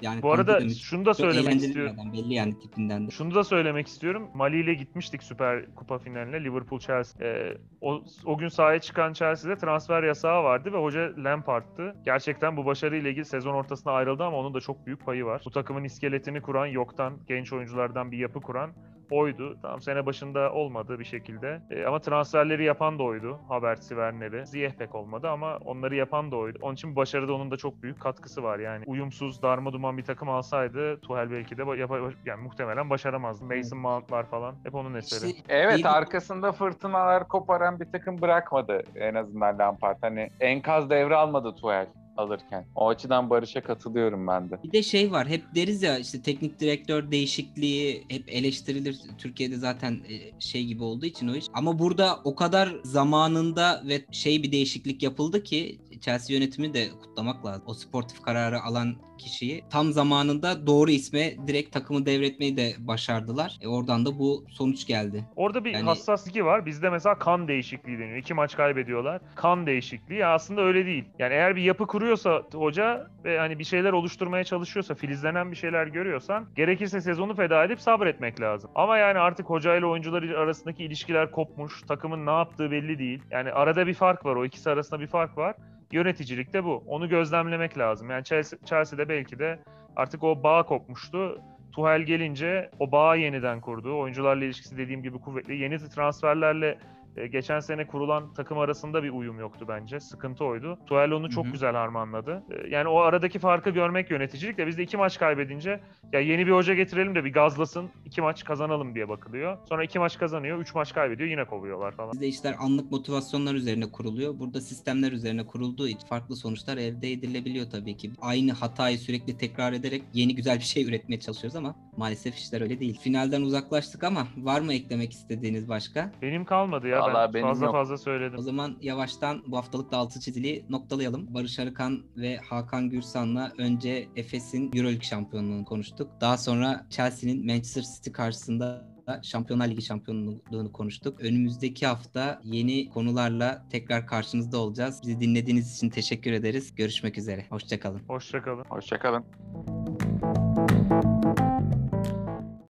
Yani 0.02 0.22
Bu 0.22 0.32
arada 0.32 0.60
demiş. 0.60 0.80
şunu 0.82 1.04
da 1.06 1.14
söylemek 1.14 1.54
istiyorum. 1.54 1.96
Belli 2.12 2.34
yani 2.34 2.58
tipinden 2.58 3.06
de. 3.06 3.10
Şunu 3.10 3.34
da 3.34 3.44
söylemek 3.44 3.86
istiyorum. 3.86 4.28
Mali 4.34 4.60
ile 4.60 4.74
gitmiştik 4.96 5.22
Süper 5.22 5.74
Kupa 5.74 5.98
finaline 5.98 6.44
Liverpool 6.44 6.80
Chelsea. 6.80 7.26
Ee, 7.26 7.56
o, 7.80 8.02
o 8.24 8.38
gün 8.38 8.48
sahaya 8.48 8.80
çıkan 8.80 9.12
Chelsea'de 9.12 9.58
transfer 9.58 10.02
yasağı 10.02 10.44
vardı 10.44 10.72
ve 10.72 10.78
hoca 10.78 11.12
Lampard'tı. 11.16 11.96
Gerçekten 12.04 12.56
bu 12.56 12.66
başarıyla 12.66 13.10
ilgili 13.10 13.24
sezon 13.24 13.54
ortasına 13.54 13.92
ayrıldı 13.92 14.24
ama 14.24 14.36
onun 14.36 14.54
da 14.54 14.60
çok 14.60 14.86
büyük 14.86 15.04
payı 15.04 15.24
var. 15.24 15.42
Bu 15.44 15.50
takımın 15.50 15.84
iskeletini 15.84 16.40
kuran, 16.40 16.66
yoktan 16.66 17.18
genç 17.28 17.52
oyunculardan 17.52 18.12
bir 18.12 18.18
yapı 18.18 18.40
kuran 18.40 18.70
oydu. 19.10 19.56
Tamam 19.62 19.80
sene 19.80 20.06
başında 20.06 20.52
olmadı 20.52 20.98
bir 20.98 21.04
şekilde. 21.04 21.60
Ee, 21.70 21.84
ama 21.84 21.98
transferleri 21.98 22.64
yapan 22.64 22.98
da 22.98 23.02
oydu. 23.02 23.38
Havertz'i, 23.48 23.88
Werner'i. 23.88 24.46
Ziyeh 24.46 24.70
pek 24.72 24.94
olmadı 24.94 25.28
ama 25.30 25.56
onları 25.64 25.94
yapan 25.96 26.30
da 26.30 26.36
oydu. 26.36 26.58
Onun 26.62 26.74
için 26.74 26.96
başarıda 26.96 27.32
onun 27.34 27.50
da 27.50 27.56
çok 27.56 27.82
büyük 27.82 28.00
katkısı 28.00 28.42
var. 28.42 28.58
Yani 28.58 28.84
uyumsuz, 28.86 29.42
darma 29.42 29.72
duman 29.72 29.98
bir 29.98 30.04
takım 30.04 30.28
alsaydı 30.28 31.00
Tuchel 31.00 31.30
belki 31.30 31.58
de 31.58 31.62
yapa- 31.62 32.12
yani 32.26 32.42
muhtemelen 32.42 32.90
başaramazdı. 32.90 33.44
Mason 33.56 33.78
Mount'lar 33.78 34.26
falan 34.26 34.54
hep 34.64 34.74
onun 34.74 34.94
eseri. 34.94 35.30
İşte 35.30 35.42
Evet 35.48 35.78
İyi- 35.78 35.88
arkasında 35.88 36.52
fırtınalar 36.52 37.28
koparan 37.28 37.80
bir 37.80 37.92
takım 37.92 38.20
bırakmadı 38.22 38.82
en 38.94 39.14
azından 39.14 39.58
Lampard. 39.58 39.96
Hani 40.00 40.30
enkaz 40.40 40.90
devralmadı 40.90 41.54
Tuchel 41.54 41.86
alırken. 42.16 42.66
O 42.74 42.88
açıdan 42.88 43.30
Barış'a 43.30 43.62
katılıyorum 43.62 44.26
ben 44.26 44.50
de. 44.50 44.62
Bir 44.64 44.72
de 44.72 44.82
şey 44.82 45.12
var 45.12 45.28
hep 45.28 45.44
deriz 45.54 45.82
ya 45.82 45.98
işte 45.98 46.22
teknik 46.22 46.60
direktör 46.60 47.10
değişikliği 47.10 48.04
hep 48.08 48.24
eleştirilir. 48.28 49.00
Türkiye'de 49.18 49.56
zaten 49.56 49.92
e, 49.92 50.40
şey 50.40 50.64
gibi 50.64 50.82
olduğu 50.82 51.06
için 51.06 51.28
o 51.28 51.34
iş. 51.34 51.46
Ama 51.54 51.78
burada 51.78 52.20
o 52.24 52.34
kadar 52.34 52.76
zamanında 52.84 53.82
ve 53.88 54.04
şey 54.12 54.42
bir 54.42 54.52
değişiklik 54.52 55.02
yapıldı 55.02 55.42
ki 55.42 55.78
Chelsea 56.00 56.36
yönetimi 56.36 56.74
de 56.74 56.88
kutlamak 57.02 57.46
lazım. 57.46 57.62
O 57.66 57.74
sportif 57.74 58.22
kararı 58.22 58.60
alan 58.60 58.96
kişiyi 59.18 59.64
tam 59.70 59.92
zamanında 59.92 60.66
doğru 60.66 60.90
isme 60.90 61.46
direkt 61.46 61.72
takımı 61.72 62.06
devretmeyi 62.06 62.56
de 62.56 62.72
başardılar. 62.78 63.58
E 63.62 63.68
oradan 63.68 64.06
da 64.06 64.18
bu 64.18 64.44
sonuç 64.50 64.86
geldi. 64.86 65.24
Orada 65.36 65.64
bir 65.64 65.70
Yani- 65.70 65.84
hassaslık 65.84 66.36
var. 66.36 66.66
Bizde 66.66 66.90
mesela 66.90 67.18
kan 67.18 67.48
değişikliği 67.48 67.98
deniyor. 67.98 68.16
İki 68.16 68.34
maç 68.34 68.56
kaybediyorlar. 68.56 69.20
Kan 69.34 69.66
değişikliği 69.66 70.26
aslında 70.26 70.60
öyle 70.62 70.86
değil. 70.86 71.04
Yani 71.18 71.34
eğer 71.34 71.56
bir 71.56 71.62
yapı 71.62 71.86
kuruyorsa 71.86 72.42
hoca 72.54 73.06
ve 73.24 73.38
hani 73.38 73.58
bir 73.58 73.64
şeyler 73.64 73.92
oluşturmaya 73.92 74.44
çalışıyorsa, 74.44 74.94
filizlenen 74.94 75.50
bir 75.50 75.56
şeyler 75.56 75.86
görüyorsan 75.86 76.46
gerekirse 76.56 77.00
sezonu 77.00 77.34
feda 77.34 77.64
edip 77.64 77.80
sabretmek 77.80 78.40
lazım. 78.40 78.70
Ama 78.74 78.98
yani 78.98 79.18
artık 79.18 79.46
hoca 79.50 79.76
ile 79.76 79.86
oyuncular 79.86 80.22
arasındaki 80.22 80.84
ilişkiler 80.84 81.30
kopmuş. 81.30 81.82
Takımın 81.88 82.26
ne 82.26 82.30
yaptığı 82.30 82.70
belli 82.70 82.98
değil. 82.98 83.22
Yani 83.30 83.52
arada 83.52 83.86
bir 83.86 83.94
fark 83.94 84.24
var. 84.24 84.36
O 84.36 84.44
ikisi 84.44 84.70
arasında 84.70 85.00
bir 85.00 85.06
fark 85.06 85.38
var. 85.38 85.54
Yöneticilik 85.92 86.52
de 86.52 86.64
bu. 86.64 86.84
Onu 86.86 87.08
gözlemlemek 87.08 87.78
lazım. 87.78 88.10
Yani 88.10 88.24
Chelsea, 88.24 88.58
Chelsea'de 88.64 89.08
belki 89.08 89.38
de 89.38 89.58
artık 89.96 90.24
o 90.24 90.42
bağ 90.42 90.62
kopmuştu. 90.62 91.40
Tuchel 91.72 92.02
gelince 92.02 92.70
o 92.78 92.92
bağı 92.92 93.18
yeniden 93.18 93.60
kurdu. 93.60 93.98
Oyuncularla 93.98 94.44
ilişkisi 94.44 94.78
dediğim 94.78 95.02
gibi 95.02 95.18
kuvvetli. 95.18 95.56
Yeni 95.56 95.78
transferlerle 95.78 96.78
e, 97.16 97.26
geçen 97.26 97.60
sene 97.60 97.86
kurulan 97.86 98.32
takım 98.34 98.58
arasında 98.58 99.02
bir 99.02 99.10
uyum 99.10 99.40
yoktu 99.40 99.64
bence. 99.68 100.00
Sıkıntı 100.00 100.44
oydu. 100.44 100.78
Tuchel 100.86 101.10
onu 101.10 101.30
çok 101.30 101.44
Hı 101.44 101.48
hı. 101.48 101.52
güzel 101.52 101.72
harmanladı. 101.72 102.42
E, 102.50 102.68
Yani 102.68 102.88
o 102.88 102.98
aradaki 102.98 103.38
farkı 103.38 103.70
görmek 103.70 104.10
yöneticilik 104.10 104.58
de 104.58 104.66
biz 104.66 104.78
de 104.78 104.82
iki 104.82 104.96
maç 104.96 105.18
kaybedince 105.18 105.80
ya 106.12 106.20
yeni 106.20 106.46
bir 106.46 106.52
hoca 106.52 106.74
getirelim 106.74 107.14
de 107.14 107.24
bir 107.24 107.32
gazlasın, 107.32 107.90
iki 108.04 108.20
maç 108.22 108.44
kazanalım 108.44 108.94
diye 108.94 109.08
bakılıyor. 109.08 109.58
Sonra 109.68 109.84
iki 109.84 109.98
maç 109.98 110.18
kazanıyor, 110.18 110.58
üç 110.58 110.74
maç 110.74 110.94
kaybediyor 110.94 111.30
yine 111.30 111.44
kovuyorlar 111.44 111.92
falan. 111.92 112.12
Bizde 112.12 112.26
işler 112.28 112.54
anlık 112.58 112.90
motivasyonlar 112.92 113.54
üzerine 113.54 113.90
kuruluyor. 113.92 114.38
Burada 114.38 114.60
sistemler 114.60 115.12
üzerine 115.12 115.46
kurulduğu 115.46 115.88
için 115.88 116.06
farklı 116.08 116.36
sonuçlar 116.36 116.76
elde 116.76 117.12
edilebiliyor 117.12 117.70
tabii 117.70 117.96
ki. 117.96 118.10
Aynı 118.20 118.52
hatayı 118.52 118.98
sürekli 118.98 119.36
tekrar 119.38 119.72
ederek 119.72 120.02
yeni 120.12 120.34
güzel 120.34 120.56
bir 120.58 120.64
şey 120.64 120.84
üretmeye 120.88 121.20
çalışıyoruz 121.20 121.56
ama 121.56 121.74
maalesef 121.96 122.34
işler 122.34 122.60
öyle 122.60 122.80
değil. 122.80 123.00
Finalden 123.00 123.42
uzaklaştık 123.42 124.04
ama 124.04 124.26
var 124.36 124.60
mı 124.60 124.74
eklemek 124.74 125.12
istediğiniz 125.12 125.68
başka? 125.68 126.12
Benim 126.22 126.44
kalmadı 126.44 126.88
ya 126.88 127.00
Vallahi 127.00 127.34
ben 127.34 127.42
fazla 127.42 127.64
yok. 127.66 127.74
fazla 127.74 127.98
söyledim. 127.98 128.38
O 128.38 128.42
zaman 128.42 128.76
yavaştan 128.80 129.42
bu 129.46 129.56
haftalık 129.56 129.92
da 129.92 129.96
altı 129.96 130.20
çizili 130.20 130.64
noktalayalım. 130.68 131.34
Barış 131.34 131.58
Arıkan 131.58 132.02
ve 132.16 132.36
Hakan 132.36 132.90
Gürsan'la 132.90 133.52
önce 133.58 134.08
Efes'in 134.16 134.70
Euroleague 134.74 135.04
şampiyonluğunu 135.04 135.64
konuştuk. 135.64 136.10
Daha 136.20 136.38
sonra 136.38 136.86
Chelsea'nin 136.90 137.46
Manchester 137.46 137.82
City 137.96 138.10
karşısında 138.10 138.96
Şampiyonlar 139.22 139.68
Ligi 139.68 139.82
şampiyonluğunu 139.82 140.72
konuştuk. 140.72 141.20
Önümüzdeki 141.20 141.86
hafta 141.86 142.40
yeni 142.44 142.88
konularla 142.90 143.66
tekrar 143.70 144.06
karşınızda 144.06 144.58
olacağız. 144.58 145.00
Bizi 145.02 145.20
dinlediğiniz 145.20 145.76
için 145.76 145.90
teşekkür 145.90 146.32
ederiz. 146.32 146.74
Görüşmek 146.74 147.18
üzere. 147.18 147.46
Hoşçakalın. 147.50 148.00
Hoşçakalın. 148.08 148.64
Hoşçakalın. 148.68 149.24